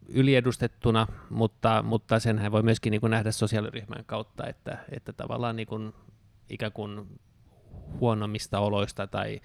[0.08, 5.56] yliedustettuna, mutta, mutta sen hän voi myöskin niin kuin nähdä sosiaaliryhmän kautta, että, että tavallaan
[5.56, 5.92] niin kuin,
[6.50, 7.06] ikään kuin
[8.00, 9.40] huonommista oloista tai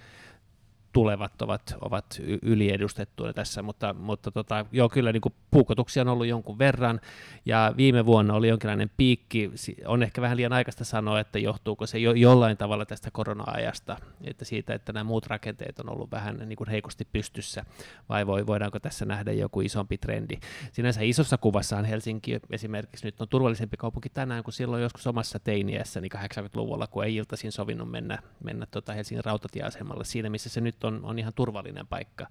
[0.94, 5.22] tulevat ovat, ovat yliedustettuja tässä, mutta, mutta tota, joo, kyllä niin
[5.52, 7.02] puukotuksia on ollut jonkun verran,
[7.46, 9.52] ja viime vuonna oli jonkinlainen piikki,
[9.86, 14.46] on ehkä vähän liian aikaista sanoa, että johtuuko se jo, jollain tavalla tästä korona-ajasta, että
[14.46, 17.66] siitä, että nämä muut rakenteet on ollut vähän niin kuin heikosti pystyssä,
[18.10, 20.38] vai voi, voidaanko tässä nähdä joku isompi trendi.
[20.72, 23.06] Sinänsä isossa kuvassahan Helsinki esimerkiksi.
[23.08, 27.52] Nyt on turvallisempi kaupunki tänään kuin silloin joskus omassa teiniässä, niin 80-luvulla, kun ei iltaisin
[27.52, 30.04] sovinnut mennä, mennä tota Helsingin rautatieasemalle.
[30.06, 32.28] Siinä, missä se nyt on, on ihan turvallinen paikka.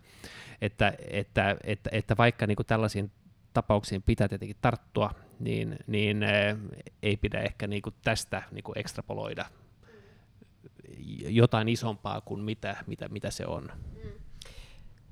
[0.61, 3.11] Että, että, että, että vaikka niin kuin tällaisiin
[3.53, 6.57] tapauksiin pitää tietenkin tarttua, niin, niin eh,
[7.03, 9.47] ei pidä ehkä niin kuin tästä niin kuin ekstrapoloida
[11.29, 13.69] jotain isompaa kuin mitä, mitä, mitä se on.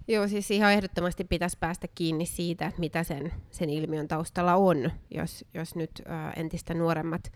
[0.09, 4.90] Joo, siis ihan ehdottomasti pitäisi päästä kiinni siitä, että mitä sen, sen ilmiön taustalla on,
[5.11, 7.33] jos, jos nyt ä, entistä nuoremmat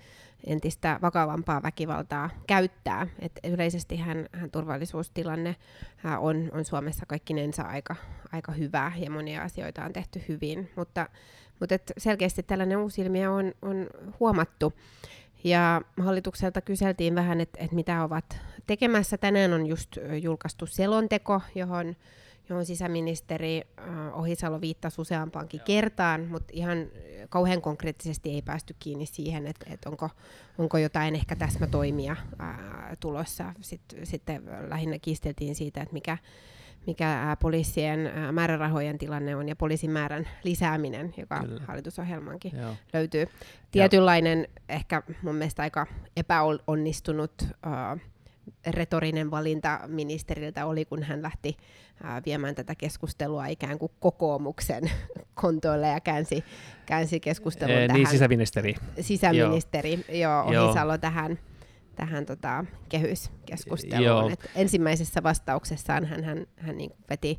[0.47, 3.07] entistä vakavampaa väkivaltaa käyttää.
[3.19, 5.57] Et yleisesti hän, hän turvallisuustilanne
[5.97, 7.97] hän on, on Suomessa kaikkinensa aika,
[8.33, 11.09] aika hyvä ja monia asioita on tehty hyvin, mutta,
[11.61, 13.87] mutta et selkeästi tällainen uusi ilmiö on, on
[14.21, 14.73] huomattu.
[15.45, 19.19] Ja hallitukselta kyseltiin vähän, että et mitä ovat tekemässä.
[19.19, 21.97] Tänään on just julkaistu selonteko, johon
[22.49, 26.79] johon sisäministeri äh, Ohisalo viittasi useampaankin kertaan, mutta ihan
[27.29, 30.11] kauhean konkreettisesti ei päästy kiinni siihen, että, että onko,
[30.59, 32.57] onko jotain ehkä täsmätoimia äh,
[33.01, 33.55] tulossa.
[33.61, 36.19] Sitten, sitten lähinnä kiisteltiin siitä, että mikä,
[36.87, 41.61] mikä poliisien ää, määrärahojen tilanne on ja poliisin määrän lisääminen, joka Kyllä.
[41.67, 42.75] hallitusohjelmankin Joo.
[42.93, 43.27] löytyy.
[43.71, 44.75] Tietynlainen, ja.
[44.75, 47.33] ehkä mun mielestä aika epäonnistunut
[47.63, 47.97] ää,
[48.67, 51.57] retorinen valinta ministeriltä oli, kun hän lähti
[52.03, 54.91] ää, viemään tätä keskustelua ikään kuin kokoomuksen
[55.43, 56.45] kontoille ja käänsi,
[56.87, 58.01] käänsi keskustelun ee, niin, tähän.
[58.01, 58.75] Niin, sisäministeri.
[59.01, 61.39] Sisäministeri, joo, joo Ohisalo tähän
[61.99, 64.33] tähän tota, kehyskeskusteluun.
[64.33, 67.39] Et ensimmäisessä vastauksessaan hän, hän, hän niin veti,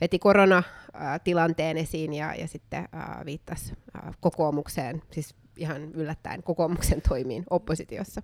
[0.00, 7.44] veti koronatilanteen esiin ja, ja sitten äh, viittasi äh, kokoomukseen, siis ihan yllättäen kokoomuksen toimiin
[7.50, 8.22] oppositiossa.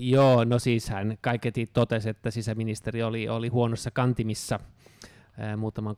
[0.00, 4.60] Joo, no siis hän kaiketi totesi, että sisäministeri oli, oli huonossa kantimissa–
[5.56, 5.96] muutaman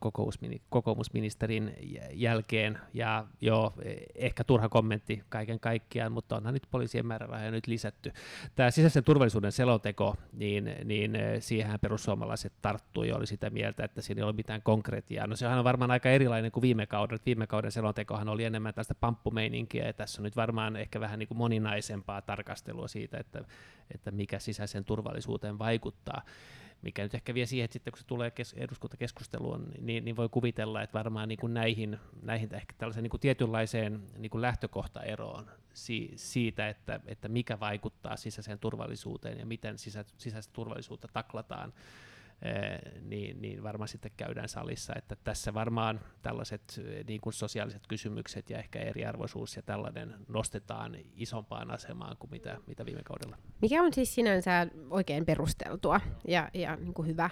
[0.69, 1.77] kokoomusministerin
[2.13, 2.79] jälkeen.
[2.95, 8.13] Ja joo, e, ehkä turha kommentti kaiken kaikkiaan, mutta onhan nyt poliisien määrärahoja nyt lisätty.
[8.55, 14.21] Tämä sisäisen turvallisuuden selonteko, niin, niin siihen perussuomalaiset tarttui ja oli sitä mieltä, että siinä
[14.21, 15.27] ei ole mitään konkretiaa.
[15.27, 17.19] No sehän on varmaan aika erilainen kuin viime kauden.
[17.27, 21.29] Viime kauden selontekohan oli enemmän tästä pamppumeininkiä, ja tässä on nyt varmaan ehkä vähän niin
[21.29, 23.45] kuin moninaisempaa tarkastelua siitä, että,
[23.95, 26.23] että mikä sisäisen turvallisuuteen vaikuttaa
[26.83, 30.29] mikä nyt ehkä vie siihen, että sitten kun se tulee kes- eduskuntakeskusteluun, niin, niin voi
[30.29, 35.51] kuvitella, että varmaan niin kuin näihin, näihin ehkä tällaiseen niin kuin tietynlaiseen niin kuin lähtökohtaeroon
[35.75, 41.73] si- siitä, että, että mikä vaikuttaa sisäiseen turvallisuuteen ja miten sisä- sisäistä turvallisuutta taklataan,
[43.03, 48.59] niin, niin varmaan sitten käydään salissa, että tässä varmaan tällaiset niin kuin sosiaaliset kysymykset ja
[48.59, 53.37] ehkä eriarvoisuus ja tällainen nostetaan isompaan asemaan kuin mitä, mitä viime kaudella.
[53.63, 57.31] Mikä on siis sinänsä oikein perusteltua ja, ja niin kuin hyvä,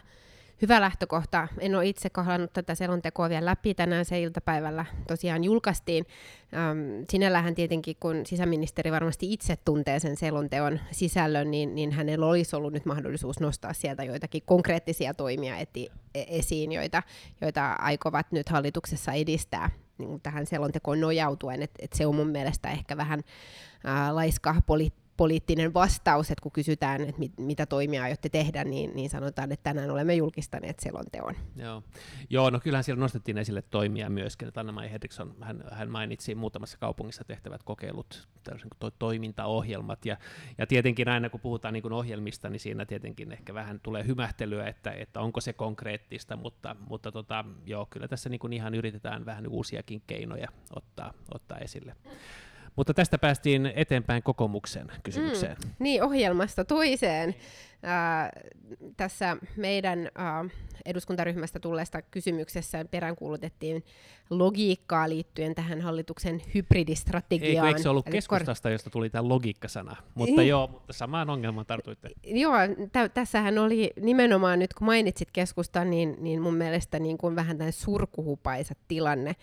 [0.63, 1.49] hyvä lähtökohta.
[1.59, 3.75] En ole itse kohdannut tätä selontekoa vielä läpi.
[3.75, 6.07] Tänään se iltapäivällä tosiaan julkaistiin.
[6.55, 6.79] Ähm,
[7.11, 12.73] sinällähän tietenkin, kun sisäministeri varmasti itse tuntee sen selonteon sisällön, niin, niin hänellä olisi ollut
[12.73, 17.03] nyt mahdollisuus nostaa sieltä joitakin konkreettisia toimia eti, e, esiin, joita,
[17.41, 21.63] joita aikovat nyt hallituksessa edistää niin tähän selontekoon nojautuen.
[21.63, 23.21] Et, et se on mun mielestä ehkä vähän
[23.89, 28.91] äh, laiska poliittinen poliittinen vastaus, että kun kysytään, että mit, mitä toimia aiotte tehdä, niin,
[28.95, 31.35] niin sanotaan, että tänään olemme julkistaneet selonteon.
[31.57, 31.83] Joo,
[32.31, 36.79] Joo no kyllähän siellä nostettiin esille toimia myöskin, että Anna-Mai Henriksson, hän, hän mainitsi muutamassa
[36.79, 38.29] kaupungissa tehtävät kokeilut,
[38.79, 40.17] to, toimintaohjelmat, ja,
[40.59, 44.67] ja tietenkin aina kun puhutaan niin kuin ohjelmista, niin siinä tietenkin ehkä vähän tulee hymähtelyä,
[44.67, 49.25] että, että onko se konkreettista, mutta, mutta tota, joo, kyllä tässä niin kuin ihan yritetään
[49.25, 51.97] vähän uusiakin keinoja ottaa, ottaa esille.
[52.77, 55.57] Mutta tästä päästiin eteenpäin kokoomuksen kysymykseen.
[55.65, 57.35] Mm, niin, ohjelmasta toiseen.
[57.85, 58.31] Äh,
[58.97, 60.51] tässä meidän äh,
[60.85, 63.85] eduskuntaryhmästä tulleesta kysymyksessä peräänkuulutettiin
[64.31, 67.67] logiikkaa liittyen tähän hallituksen hybridistrategiaan.
[67.67, 69.97] Eikö, eikö se ollut keskustasta, josta tuli tämä logiikkasana?
[70.15, 70.49] Mutta niin.
[70.49, 72.11] joo, mutta samaan ongelmaan tartuitte.
[72.25, 72.55] Joo,
[72.93, 77.59] tä- tässähän oli nimenomaan nyt, kun mainitsit keskustan, niin, niin mun mielestä niin kuin vähän
[77.59, 79.37] tämän surkuhupaisa tilanne,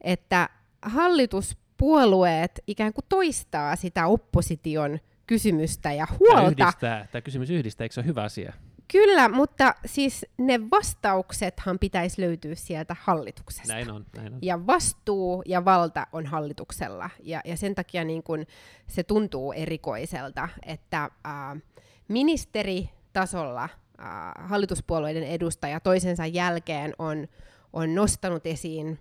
[0.00, 0.48] että
[0.82, 6.54] hallitus puolueet ikään kuin toistaa sitä opposition kysymystä ja huolta.
[6.54, 8.52] Tämä, yhdistää, tämä kysymys yhdistää, eikö se ole hyvä asia?
[8.92, 13.72] Kyllä, mutta siis ne vastauksethan pitäisi löytyä sieltä hallituksesta.
[13.72, 14.38] Näin on, näin on.
[14.42, 17.10] Ja vastuu ja valta on hallituksella.
[17.22, 18.46] Ja, ja sen takia niin kun
[18.86, 21.62] se tuntuu erikoiselta, että äh,
[22.08, 27.28] ministeritasolla äh, hallituspuolueiden edustaja toisensa jälkeen on,
[27.72, 28.98] on nostanut esiin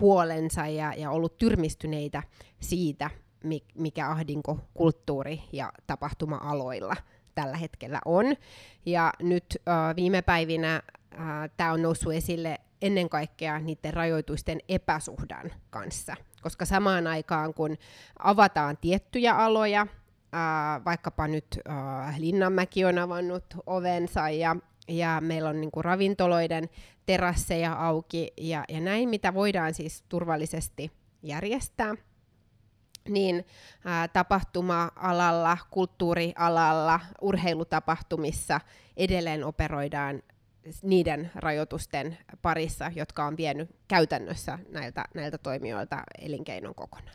[0.00, 2.22] huolensa ja, ja ollut tyrmistyneitä
[2.60, 3.10] siitä,
[3.74, 6.96] mikä ahdinko kulttuuri- ja tapahtuma-aloilla
[7.34, 8.26] tällä hetkellä on.
[8.86, 15.52] Ja nyt äh, viime päivinä äh, tämä on noussut esille ennen kaikkea niiden rajoitusten epäsuhdan
[15.70, 17.76] kanssa, koska samaan aikaan kun
[18.18, 19.86] avataan tiettyjä aloja,
[20.84, 21.58] vaikkapa nyt
[22.18, 24.56] Linnanmäki on avannut ovensa ja
[24.88, 26.68] ja meillä on niin kuin ravintoloiden
[27.06, 30.90] terasseja auki ja, ja näin, mitä voidaan siis turvallisesti
[31.22, 31.94] järjestää
[33.08, 33.46] niin
[33.84, 38.60] ää, tapahtuma-alalla, kulttuurialalla, urheilutapahtumissa
[38.96, 40.22] edelleen operoidaan
[40.82, 47.14] niiden rajoitusten parissa, jotka on vienyt käytännössä näiltä, näiltä toimijoilta elinkeinon kokonaan.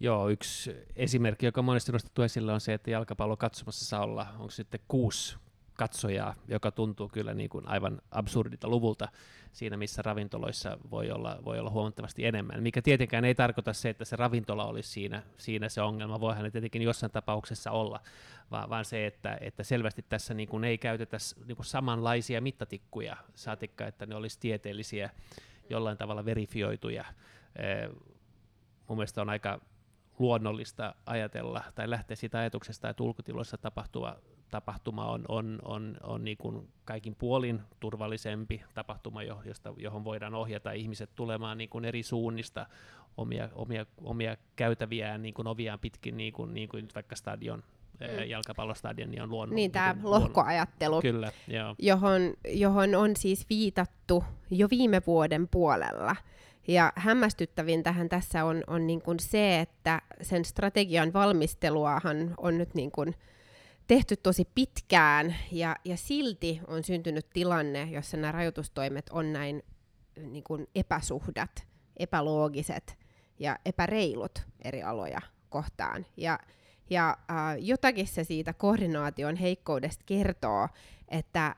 [0.00, 4.50] Joo, yksi esimerkki, joka monesti nostettu esille, on se, että jalkapallo katsomassa saa olla, onko
[4.50, 5.36] sitten kuusi
[5.74, 9.08] katsojaa, joka tuntuu kyllä niin kuin aivan absurdilta luvulta
[9.52, 12.62] siinä, missä ravintoloissa voi olla, voi olla huomattavasti enemmän.
[12.62, 16.50] Mikä tietenkään ei tarkoita se, että se ravintola olisi siinä, siinä se ongelma, voihan ne
[16.50, 18.00] tietenkin jossain tapauksessa olla,
[18.50, 23.16] vaan, vaan se, että, että selvästi tässä niin kuin ei käytetä niin kuin samanlaisia mittatikkuja,
[23.34, 25.10] saatikka, että ne olisi tieteellisiä,
[25.70, 27.04] jollain tavalla verifioituja.
[28.88, 29.60] Mun mielestä on aika
[30.18, 34.16] luonnollista ajatella tai lähteä siitä ajatuksesta, että ulkotiloissa tapahtuva
[34.54, 40.72] tapahtuma on, on, on, on niin kuin kaikin puolin turvallisempi tapahtuma, josta, johon voidaan ohjata
[40.72, 42.66] ihmiset tulemaan niin kuin eri suunnista
[43.16, 47.62] omia, omia, omia käytäviään niin kuin oviaan pitkin, niin kuin, niin kuin nyt vaikka stadion
[48.00, 48.28] mm.
[48.28, 49.56] jalkapallostadion niin on luonnon.
[49.56, 51.74] Niin, tämä niin lohkoajattelu, Kyllä, joo.
[51.78, 56.16] Johon, johon on siis viitattu jo viime vuoden puolella.
[56.68, 62.74] Ja hämmästyttävin tähän tässä on, on niin kuin se, että sen strategian valmisteluahan on nyt
[62.74, 63.14] niin kuin
[63.86, 69.62] tehty tosi pitkään ja, ja silti on syntynyt tilanne, jossa nämä rajoitustoimet on näin
[70.30, 71.66] niin kuin epäsuhdat,
[71.96, 72.98] epäloogiset
[73.38, 76.06] ja epäreilut eri aloja kohtaan.
[76.16, 76.38] Ja,
[76.90, 80.68] ja äh, jotakin se siitä koordinaation heikkoudesta kertoo,
[81.08, 81.54] että äh,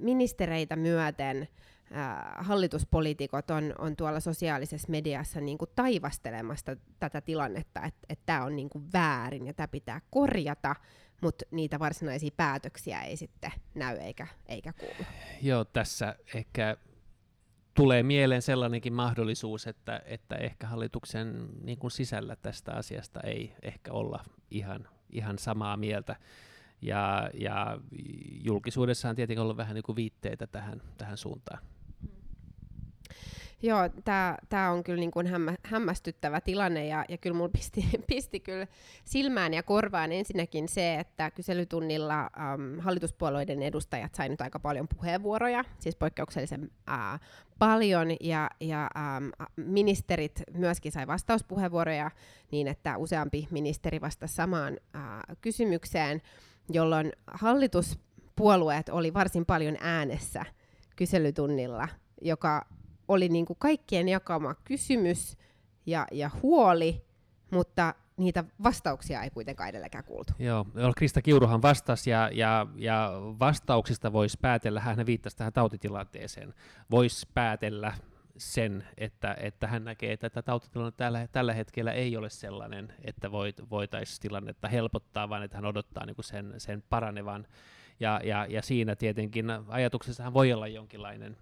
[0.00, 1.48] ministereitä myöten
[1.96, 8.44] äh, hallituspoliitikot on, on tuolla sosiaalisessa mediassa niin kuin taivastelemasta tätä tilannetta, että et tämä
[8.44, 10.76] on niin kuin väärin ja tämä pitää korjata,
[11.22, 15.04] mutta niitä varsinaisia päätöksiä ei sitten näy eikä, eikä kuulu.
[15.42, 16.76] Joo, tässä ehkä
[17.74, 23.92] tulee mieleen sellainenkin mahdollisuus, että, että ehkä hallituksen niin kuin sisällä tästä asiasta ei ehkä
[23.92, 26.16] olla ihan, ihan samaa mieltä.
[26.82, 27.78] Ja, ja
[28.44, 31.58] julkisuudessa on tietenkin ollut vähän niin kuin viitteitä tähän, tähän suuntaan.
[33.64, 33.80] Joo,
[34.48, 38.66] tämä on kyllä niin kuin hämmä, hämmästyttävä tilanne ja, ja kyllä mulla pisti, pisti kyllä
[39.04, 45.96] silmään ja korvaan ensinnäkin se, että kyselytunnilla äm, hallituspuolueiden edustajat saivat aika paljon puheenvuoroja, siis
[45.96, 47.18] poikkeuksellisen ää,
[47.58, 52.10] paljon ja, ja äm, ministerit myöskin sai vastauspuheenvuoroja
[52.50, 56.22] niin, että useampi ministeri vastasi samaan ää, kysymykseen,
[56.70, 60.44] jolloin hallituspuolueet oli varsin paljon äänessä
[60.96, 61.88] kyselytunnilla,
[62.20, 62.66] joka
[63.08, 65.36] oli niin kuin kaikkien jakama kysymys
[65.86, 67.04] ja, ja huoli,
[67.50, 70.32] mutta niitä vastauksia ei kuitenkaan edelläkään kuultu.
[70.38, 76.54] Joo, Krista Kiuruhan vastasi ja, ja, ja vastauksista voisi päätellä, hän viittasi tähän tautitilanteeseen,
[76.90, 77.92] voisi päätellä
[78.36, 83.32] sen, että, että hän näkee, että tämä tautitilanne tällä, tällä hetkellä ei ole sellainen, että
[83.32, 87.46] voit, voitaisiin tilannetta helpottaa, vaan että hän odottaa niin kuin sen, sen paranevan.
[88.00, 91.36] Ja, ja, ja siinä tietenkin ajatuksessahan voi olla jonkinlainen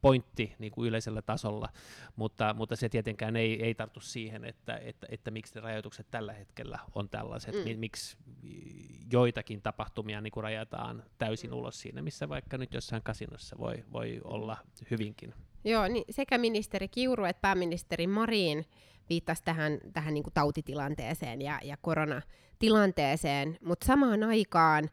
[0.00, 1.68] pointti niin kuin yleisellä tasolla,
[2.16, 6.32] mutta, mutta se tietenkään ei, ei tartu siihen, että, että, että miksi ne rajoitukset tällä
[6.32, 7.78] hetkellä on tällaiset, mm.
[7.78, 8.16] miksi
[9.12, 14.20] joitakin tapahtumia niin kuin rajataan täysin ulos siinä, missä vaikka nyt jossain kasinossa voi, voi
[14.24, 14.56] olla
[14.90, 15.34] hyvinkin.
[15.64, 18.64] Joo, niin sekä ministeri Kiuru että pääministeri Marin
[19.08, 24.88] viittasi tähän, tähän niin kuin tautitilanteeseen ja, ja koronatilanteeseen, mutta samaan aikaan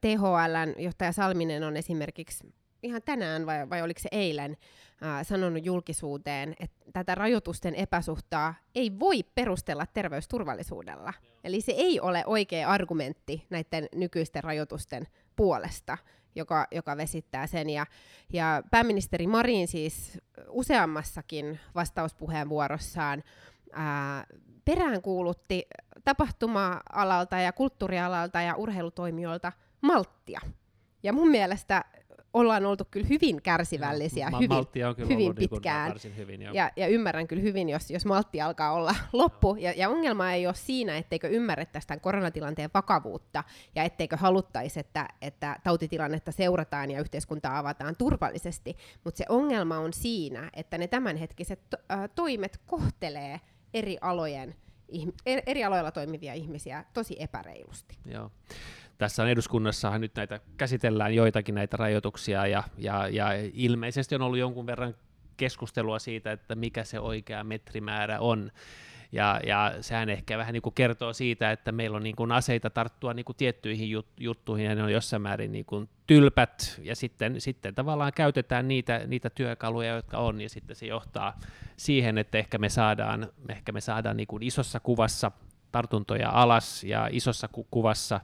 [0.00, 4.56] THLn johtaja Salminen on esimerkiksi ihan tänään vai, vai oliko se eilen
[5.00, 11.12] ää, sanonut julkisuuteen, että tätä rajoitusten epäsuhtaa ei voi perustella terveysturvallisuudella.
[11.22, 11.40] Joo.
[11.44, 15.98] Eli se ei ole oikea argumentti näiden nykyisten rajoitusten puolesta,
[16.34, 17.70] joka, joka vesittää sen.
[17.70, 17.86] Ja,
[18.32, 23.22] ja pääministeri Marin siis useammassakin vastauspuheenvuorossaan
[23.72, 24.26] ää,
[24.64, 25.66] peräänkuulutti
[26.04, 30.40] tapahtuma-alalta ja kulttuurialalta ja urheilutoimijoilta malttia.
[31.02, 31.84] Ja mun mielestä
[32.34, 35.96] ollaan oltu kyllä hyvin kärsivällisiä Ma- hyvin, on kyllä hyvin ollut niin pitkään.
[36.02, 39.56] Niin hyvin, ja, ja ymmärrän kyllä hyvin, jos, jos maltti alkaa olla loppu.
[39.58, 45.08] Ja, ja ongelma ei ole siinä, etteikö ymmärrettäisi tämän koronatilanteen vakavuutta ja etteikö haluttaisi, että,
[45.22, 48.76] että tautitilannetta seurataan ja yhteiskuntaa avataan turvallisesti.
[49.04, 53.40] Mutta se ongelma on siinä, että ne tämänhetkiset to- äh, toimet kohtelee
[53.74, 54.54] eri alojen
[55.46, 57.98] eri aloilla toimivia ihmisiä tosi epäreilusti.
[58.06, 58.30] Joo
[59.00, 64.38] tässä on eduskunnassahan nyt näitä käsitellään joitakin näitä rajoituksia ja, ja, ja ilmeisesti on ollut
[64.38, 64.94] jonkun verran
[65.36, 68.50] keskustelua siitä, että mikä se oikea metrimäärä on.
[69.12, 72.70] Ja, ja sehän ehkä vähän niin kuin kertoo siitä, että meillä on niin kuin aseita
[72.70, 76.96] tarttua niin kuin tiettyihin jut, juttuihin, ja ne on jossain määrin niin kuin tylpät, ja
[76.96, 81.40] sitten, sitten tavallaan käytetään niitä, niitä työkaluja, jotka on, ja sitten se johtaa
[81.76, 85.32] siihen, että ehkä me saadaan, ehkä me saadaan niin kuin isossa kuvassa
[85.72, 88.20] tartuntoja alas, ja isossa ku- kuvassa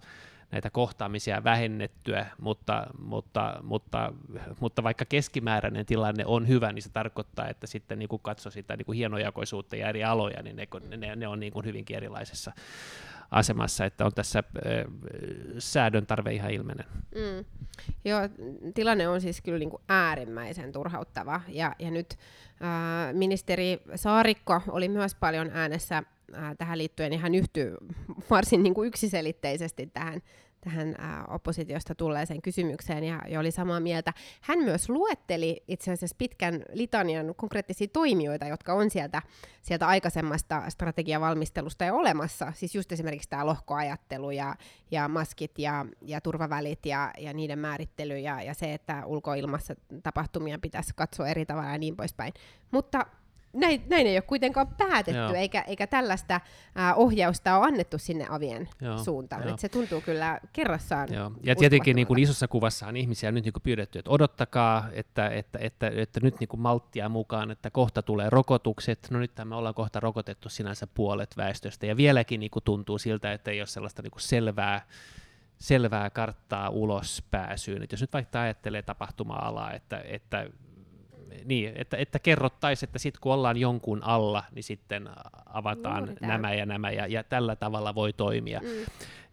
[0.52, 4.12] näitä kohtaamisia vähennettyä, mutta, mutta, mutta,
[4.60, 8.76] mutta vaikka keskimääräinen tilanne on hyvä, niin se tarkoittaa, että sitten niin kuin katsoo sitä
[8.76, 12.52] niin kuin hienojakoisuutta ja eri aloja, niin ne, ne, ne on niin kuin hyvinkin erilaisessa
[13.30, 14.84] asemassa, että on tässä äh,
[15.58, 16.86] säädön tarve ihan ilmenen.
[17.14, 17.44] Mm.
[18.04, 18.20] Joo,
[18.74, 22.14] tilanne on siis kyllä niin kuin äärimmäisen turhauttava, ja, ja nyt
[22.62, 26.02] äh, ministeri Saarikko oli myös paljon äänessä
[26.58, 27.76] tähän liittyen, niin hän yhtyy
[28.30, 30.22] varsin niin kuin yksiselitteisesti tähän,
[30.60, 34.12] tähän ää, oppositiosta tulleeseen kysymykseen ja, ja oli samaa mieltä.
[34.40, 39.22] Hän myös luetteli itse asiassa pitkän litanian konkreettisia toimijoita, jotka on sieltä,
[39.62, 42.52] sieltä aikaisemmasta strategiavalmistelusta jo olemassa.
[42.54, 44.54] Siis just esimerkiksi tämä lohkoajattelu ja,
[44.90, 50.58] ja maskit ja, ja turvavälit ja, ja niiden määrittely ja, ja se, että ulkoilmassa tapahtumia
[50.58, 52.32] pitäisi katsoa eri tavalla ja niin poispäin.
[52.70, 53.06] Mutta
[53.56, 58.68] näin, näin ei ole kuitenkaan päätetty, eikä, eikä tällaista äh, ohjausta ole annettu sinne avien
[58.80, 59.48] Joo, suuntaan.
[59.48, 61.32] Et se tuntuu kyllä kerrassaan Joo.
[61.42, 65.28] Ja tietenkin niin kuin isossa kuvassa on ihmisiä nyt niin kuin pyydetty, että odottakaa, että,
[65.28, 69.08] että, että, että nyt niin kuin malttia mukaan, että kohta tulee rokotukset.
[69.10, 73.32] No nyt me ollaan kohta rokotettu sinänsä puolet väestöstä, ja vieläkin niin kuin tuntuu siltä,
[73.32, 74.86] että ei ole sellaista niin kuin selvää
[75.58, 77.82] selvää karttaa ulos pääsyyn.
[77.82, 80.46] Et jos nyt vaikka ajattelee tapahtuma-alaa, että, että
[81.44, 85.10] niin, että, että kerrottaisiin, että sitten kun ollaan jonkun alla, niin sitten
[85.46, 88.60] avataan nämä ja nämä, ja, ja tällä tavalla voi toimia.
[88.60, 88.68] Mm.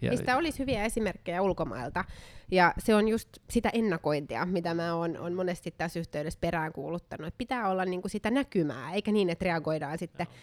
[0.01, 2.05] Ja, Mistä olisi hyviä esimerkkejä ulkomailta,
[2.51, 7.37] ja se on just sitä ennakointia, mitä mä oon, on monesti tässä yhteydessä peräänkuuluttanut, että
[7.37, 10.33] pitää olla niinku sitä näkymää, eikä niin, että reagoidaan sitten no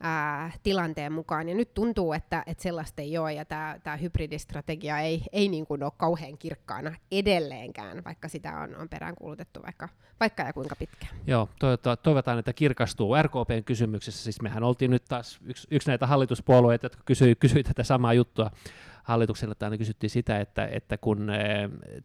[0.00, 1.48] ää, tilanteen mukaan.
[1.48, 5.82] Ja nyt tuntuu, että, että sellaista ei ole, ja tämä hybridistrategia ei, ei niin kuin
[5.82, 9.88] ole kauhean kirkkaana edelleenkään, vaikka sitä on, on peräänkuulutettu vaikka,
[10.20, 11.16] vaikka ja kuinka pitkään.
[11.26, 11.48] Joo,
[12.02, 13.14] toivotaan, että kirkastuu.
[13.22, 17.82] RKPn kysymyksessä, siis mehän oltiin nyt taas yksi, yksi näitä hallituspuolueita, jotka kysyi, kysyi tätä
[17.82, 18.50] samaa juttua
[19.02, 21.30] hallitukselle, aina kysyttiin sitä, että, että kun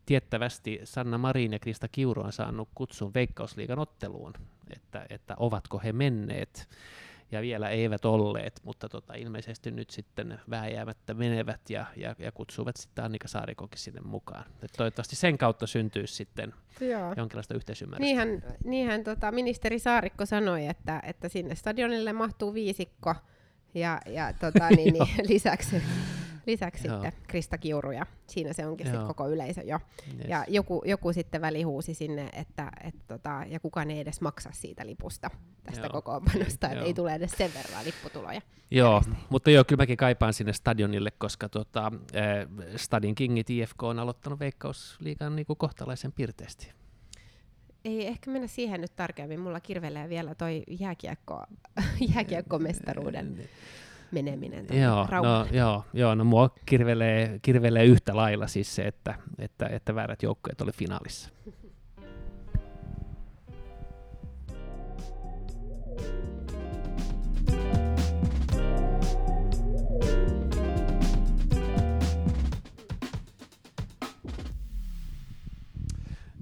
[0.05, 4.33] tiettävästi Sanna Marin ja Krista Kiuru on saanut kutsun Veikkausliigan otteluun,
[4.69, 6.69] että, että ovatko he menneet,
[7.31, 12.77] ja vielä eivät olleet, mutta tota, ilmeisesti nyt sitten vääjäämättä menevät ja, ja, ja kutsuvat
[12.77, 14.45] sitten Annika Saarikokin sinne mukaan.
[14.63, 17.13] Et toivottavasti sen kautta syntyy sitten Joo.
[17.17, 18.05] jonkinlaista yhteisymmärrystä.
[18.05, 23.15] Niinhän, niinhän tota, ministeri Saarikko sanoi, että, että sinne stadionille mahtuu viisikko
[23.73, 25.81] ja, ja tota, niin, niin, lisäksi
[26.47, 26.95] lisäksi Joo.
[26.95, 29.79] sitten Krista Kiuru ja siinä se onkin sitten koko yleisö jo.
[30.07, 30.27] Yes.
[30.27, 34.85] Ja joku, joku sitten välihuusi sinne, että et, tota, ja kukaan ei edes maksa siitä
[34.85, 35.31] lipusta
[35.63, 35.89] tästä Joo.
[35.89, 38.41] kokoonpanosta, että ei tule edes sen verran lipputuloja.
[38.71, 39.25] Joo, järjestä.
[39.29, 44.39] mutta joo, kyllä mäkin kaipaan sinne stadionille, koska tota, äh, Stadin Kingit IFK on aloittanut
[44.39, 46.71] Veikkausliigan niin kuin kohtalaisen pirteästi.
[47.85, 49.39] Ei ehkä mennä siihen nyt tarkemmin.
[49.39, 51.43] Mulla kirvelee vielä toi jääkiekko,
[52.15, 53.49] jääkiekkomestaruuden
[54.11, 54.65] meneminen.
[54.81, 59.95] Joo, no, joo, joo, no mua kirvelee, kirvelee yhtä lailla siis se, että, että, että
[59.95, 61.29] väärät joukkueet oli finaalissa.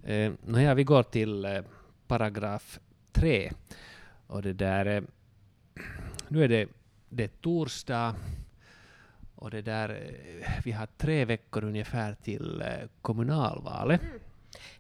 [0.04, 1.64] Eh, no ja, vi går till eh,
[2.08, 2.80] paragraf
[3.12, 3.52] 3.
[4.28, 5.04] Och det där, eh,
[6.28, 6.68] nu är det
[7.14, 8.16] det är torsdag
[9.36, 12.68] och det där, eh, vi har tre veckor ungefär till eh,
[13.02, 14.02] kommunalvalet.
[14.02, 14.20] Mm.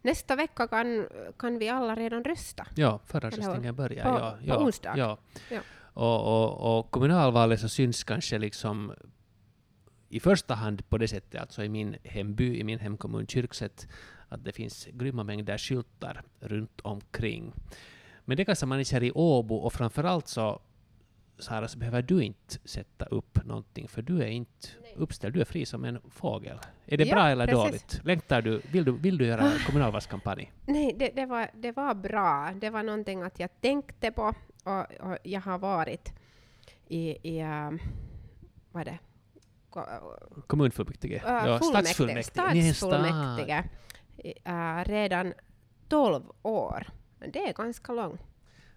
[0.01, 1.07] Nästa vecka kan,
[1.37, 2.67] kan vi alla redan rösta.
[2.75, 4.03] Ja, förröstningen börjar.
[4.03, 4.97] På, ja, ja, på onsdag.
[4.97, 5.17] Ja.
[5.49, 5.59] ja.
[5.93, 8.93] Och, och, och kommunalvalet så syns kanske liksom
[10.09, 13.87] i första hand på det sättet, alltså i min hemby, i min hemkommun Kyrkset,
[14.29, 17.53] att det finns grymma mängder skyltar runt omkring.
[18.25, 20.61] Men det kanske man ser i Åbo och framförallt så
[21.37, 24.93] Sara, så behöver du inte sätta upp någonting, för du är inte Nej.
[24.97, 26.59] uppställd, du är fri som en fågel.
[26.85, 27.63] Är det ja, bra eller precis.
[27.63, 28.01] dåligt?
[28.05, 29.65] Längtar du, vill du, vill du göra ah.
[29.65, 30.51] kommunalvalskampanj?
[30.65, 32.53] Nej, det, det, var, det var bra.
[32.61, 36.13] Det var någonting att jag tänkte på, och, och jag har varit
[36.87, 37.71] i, i uh,
[38.71, 38.99] vad det?
[40.47, 41.15] Kommunfullmäktige?
[41.15, 42.73] Uh, ja, stadsfullmäktige.
[42.73, 43.63] Stadsfullmäktige.
[44.47, 45.33] Uh, redan
[45.89, 46.87] 12 år.
[47.19, 48.21] Det är ganska långt.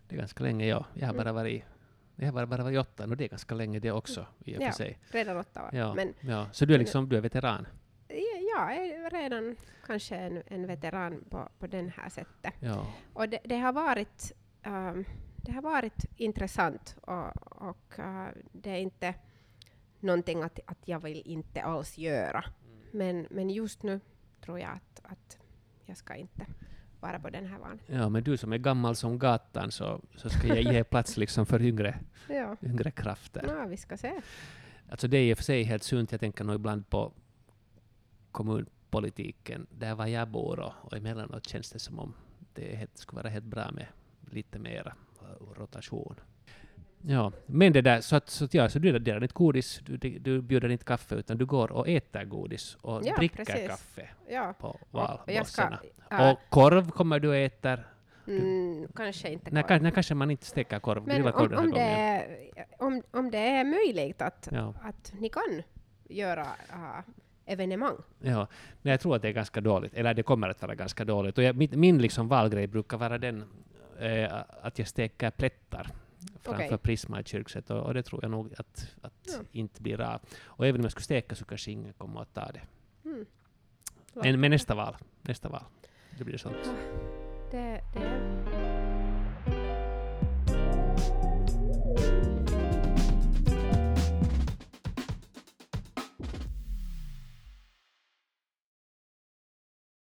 [0.08, 0.84] Det är ganska länge, ja.
[0.94, 1.34] Jag har bara mm.
[1.34, 1.64] varit
[2.16, 4.62] det har bara, bara varit åtta, och det är ganska länge det också i och
[4.62, 4.98] ja, för sig.
[5.10, 5.70] redan åtta år.
[5.72, 6.48] Ja, men, ja.
[6.52, 7.66] Så du är liksom du är veteran?
[8.08, 9.56] Ja, jag är redan
[9.86, 12.54] kanske en, en veteran på, på den här sättet.
[12.60, 12.86] Ja.
[13.12, 14.32] Och det, det har varit
[14.66, 15.04] um,
[15.36, 19.14] det har varit intressant och, och uh, det är inte
[20.00, 22.44] någonting att, att jag vill inte alls göra.
[22.44, 22.80] Mm.
[22.90, 24.00] Men, men just nu
[24.40, 25.38] tror jag att, att
[25.84, 26.46] jag ska inte
[27.00, 27.80] vara på den här van.
[27.86, 31.46] Ja, men du som är gammal som gatan så, så ska jag ge plats liksom
[31.46, 32.56] för yngre, ja.
[32.62, 33.44] yngre krafter.
[33.48, 34.20] Ja, vi ska se.
[34.88, 36.12] Alltså det är i och för sig helt sunt.
[36.12, 37.12] Jag tänker nog ibland på
[38.30, 42.14] kommunpolitiken där var jag bor och, och emellanåt känns det som om
[42.52, 43.86] det skulle vara helt bra med
[44.30, 44.94] lite mera
[45.56, 46.20] rotation.
[47.08, 49.96] Ja, men det där, så att, så att ja, så du delar inte godis, du,
[50.18, 53.68] du bjuder inte kaffe, utan du går och äter godis och ja, dricker precis.
[53.68, 54.54] kaffe ja.
[54.60, 55.80] på valbossarna.
[56.10, 57.78] Äh, och korv kommer du äta?
[58.26, 59.64] Mm, kanske inte korv.
[59.68, 61.06] Nej, nej, kanske man inte steker korv.
[61.06, 62.26] Men om, om, det är,
[62.78, 64.74] om, om det är möjligt att, ja.
[64.82, 65.62] att ni kan
[66.08, 67.00] göra uh,
[67.44, 67.96] evenemang.
[68.20, 68.46] Ja,
[68.82, 71.38] nej, jag tror att det är ganska dåligt, eller det kommer att vara ganska dåligt.
[71.38, 73.44] Och jag, min, min liksom valgrej brukar vara den
[73.98, 74.32] eh,
[74.62, 75.86] att jag steker plättar
[76.42, 76.78] framför okay.
[76.78, 79.38] Prisma i kyrkset och, och, det tror jag nog att, att ja.
[79.52, 80.20] inte blir av.
[80.44, 82.62] Och även om jag skulle steka så kanske ingen kommer att ta det.
[83.04, 83.26] Mm.
[84.14, 85.64] Men, men nästa val, nästa val,
[86.18, 86.72] det blir sånt.
[87.50, 88.55] Det, det